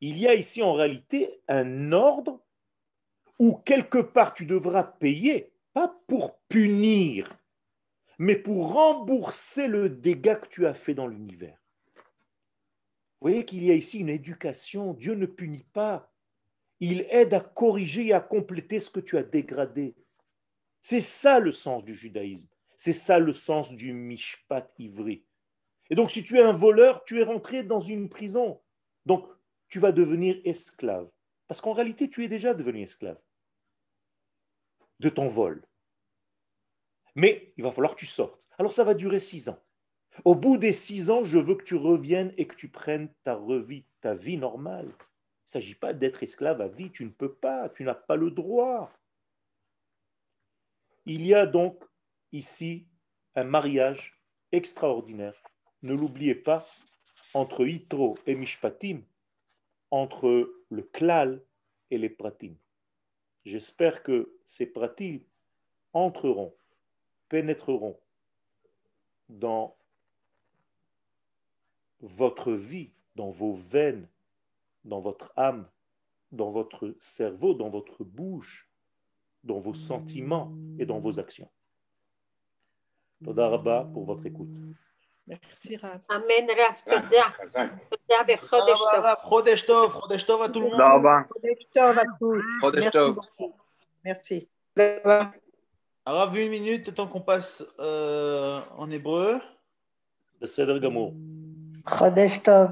il 0.02 0.18
y 0.18 0.28
a 0.28 0.36
ici 0.36 0.62
en 0.62 0.74
réalité 0.74 1.42
un 1.48 1.92
ordre 1.92 2.40
où 3.40 3.56
quelque 3.56 4.00
part 4.00 4.34
tu 4.34 4.46
devras 4.46 4.84
payer, 4.84 5.52
pas 5.78 5.96
pour 6.08 6.40
punir, 6.50 7.38
mais 8.18 8.36
pour 8.36 8.74
rembourser 8.74 9.68
le 9.68 9.90
dégât 9.90 10.38
que 10.38 10.48
tu 10.48 10.66
as 10.66 10.74
fait 10.74 10.96
dans 10.96 11.06
l'univers. 11.06 11.62
Vous 11.96 13.30
voyez 13.30 13.46
qu'il 13.46 13.64
y 13.64 13.70
a 13.70 13.76
ici 13.76 14.00
une 14.00 14.10
éducation. 14.10 14.96
Dieu 14.96 15.14
ne 15.14 15.28
punit 15.28 15.68
pas. 15.74 16.12
Il 16.80 17.06
aide 17.12 17.36
à 17.36 17.42
corriger 17.42 18.08
et 18.08 18.14
à 18.14 18.20
compléter 18.20 18.80
ce 18.80 18.90
que 18.90 19.00
tu 19.00 19.20
as 19.20 19.24
dégradé. 19.24 19.94
C'est 20.82 21.00
ça 21.00 21.40
le 21.40 21.52
sens 21.52 21.84
du 21.84 21.94
judaïsme. 21.94 22.50
C'est 22.76 22.92
ça 22.94 23.20
le 23.20 23.34
sens 23.34 23.72
du 23.72 23.94
mishpat 23.94 24.74
ivri. 24.80 25.26
Et 25.92 25.96
donc, 25.96 26.10
si 26.10 26.24
tu 26.24 26.40
es 26.40 26.44
un 26.44 26.54
voleur, 26.54 27.04
tu 27.04 27.22
es 27.22 27.24
rentré 27.24 27.62
dans 27.62 27.82
une 27.82 28.10
prison. 28.10 28.60
Donc, 29.06 29.28
tu 29.70 29.78
vas 29.78 29.92
devenir 29.92 30.42
esclave. 30.44 31.08
Parce 31.48 31.62
qu'en 31.62 31.74
réalité, 31.74 32.10
tu 32.10 32.24
es 32.24 32.28
déjà 32.28 32.56
devenu 32.56 32.82
esclave 32.82 33.20
de 35.00 35.10
ton 35.10 35.28
vol. 35.28 35.66
Mais 37.16 37.54
il 37.58 37.64
va 37.64 37.72
falloir 37.72 37.96
que 37.96 38.00
tu 38.00 38.06
sortes. 38.06 38.48
Alors 38.58 38.74
ça 38.74 38.84
va 38.84 38.94
durer 38.94 39.20
six 39.20 39.50
ans. 39.50 39.60
Au 40.26 40.36
bout 40.36 40.58
des 40.58 40.74
six 40.74 41.10
ans, 41.10 41.24
je 41.24 41.38
veux 41.38 41.56
que 41.56 41.64
tu 41.64 41.76
reviennes 41.76 42.34
et 42.38 42.48
que 42.48 42.56
tu 42.56 42.70
prennes 42.70 43.14
ta 43.24 43.36
revie, 43.36 43.86
ta 44.02 44.16
vie 44.16 44.38
normale. 44.38 44.88
Il 44.88 44.90
ne 44.90 45.62
s'agit 45.62 45.76
pas 45.76 45.94
d'être 45.94 46.24
esclave 46.24 46.62
à 46.62 46.68
vie, 46.68 46.92
tu 46.92 47.06
ne 47.06 47.10
peux 47.10 47.34
pas, 47.34 47.70
tu 47.70 47.84
n'as 47.84 47.94
pas 47.94 48.16
le 48.16 48.32
droit. 48.32 48.92
Il 51.06 51.26
y 51.26 51.34
a 51.34 51.46
donc 51.46 51.84
ici 52.32 52.88
un 53.36 53.46
mariage 53.46 54.20
extraordinaire. 54.52 55.42
Ne 55.84 55.94
l'oubliez 55.94 56.36
pas, 56.36 56.68
entre 57.34 57.66
Yitro 57.66 58.18
et 58.26 58.36
Mishpatim, 58.36 59.02
entre 59.92 60.52
le 60.70 60.82
klal 60.82 61.42
et 61.92 61.98
les 61.98 62.10
pratim. 62.10 62.54
J'espère 63.48 64.04
que 64.04 64.30
ces 64.46 64.66
pratim 64.66 65.20
entreront, 65.94 66.54
pénétreront 67.30 67.98
dans 69.30 69.78
votre 72.02 72.52
vie, 72.52 72.92
dans 73.16 73.32
vos 73.32 73.54
veines, 73.54 74.10
dans 74.84 75.00
votre 75.00 75.32
âme, 75.38 75.66
dans 76.34 76.52
votre 76.52 76.94
cerveau, 77.00 77.54
dans 77.54 77.70
votre 77.70 78.04
bouche, 78.04 78.70
dans 79.46 79.62
vos 79.62 79.74
sentiments 79.74 80.54
et 80.78 80.86
dans 80.86 81.00
vos 81.00 81.18
actions. 81.18 81.50
Toda 83.24 83.48
Rabba 83.48 83.90
pour 83.94 84.04
votre 84.04 84.26
écoute. 84.26 84.58
Merci 85.27 85.77
Rav. 85.77 86.01
Amen, 86.11 86.47
Rav. 86.59 86.77
Toda. 86.85 87.25
Toda 87.91 88.23
vechodesh 88.29 88.83
tov. 88.93 89.05
Chodesh 89.29 89.67
tov, 89.67 89.89
Chodesh 90.01 90.27
tov 90.27 90.43
à 90.43 90.49
tout 90.49 90.61
le 90.61 90.69
monde. 90.69 90.73
תודה 90.73 90.95
רבה. 90.95 91.17
חודש 91.29 91.65
טוב 91.75 91.99
à 91.99 92.03
tous. 92.19 92.45
חודש 92.61 92.85
Merci 92.85 92.93
טוב. 92.93 93.17
beaucoup. 93.17 93.53
Merci. 94.05 94.49
Rav, 96.07 96.37
une 96.37 96.51
minute, 96.51 96.87
le 96.89 96.95
temps 96.95 97.07
qu'on 97.07 97.21
passe 97.21 97.65
euh, 97.79 98.61
en 98.77 98.91
hébreu. 98.91 99.39
בסדר 100.41 100.79
גמור. 100.79 101.15
חודש 101.89 102.33
טוב. 102.45 102.69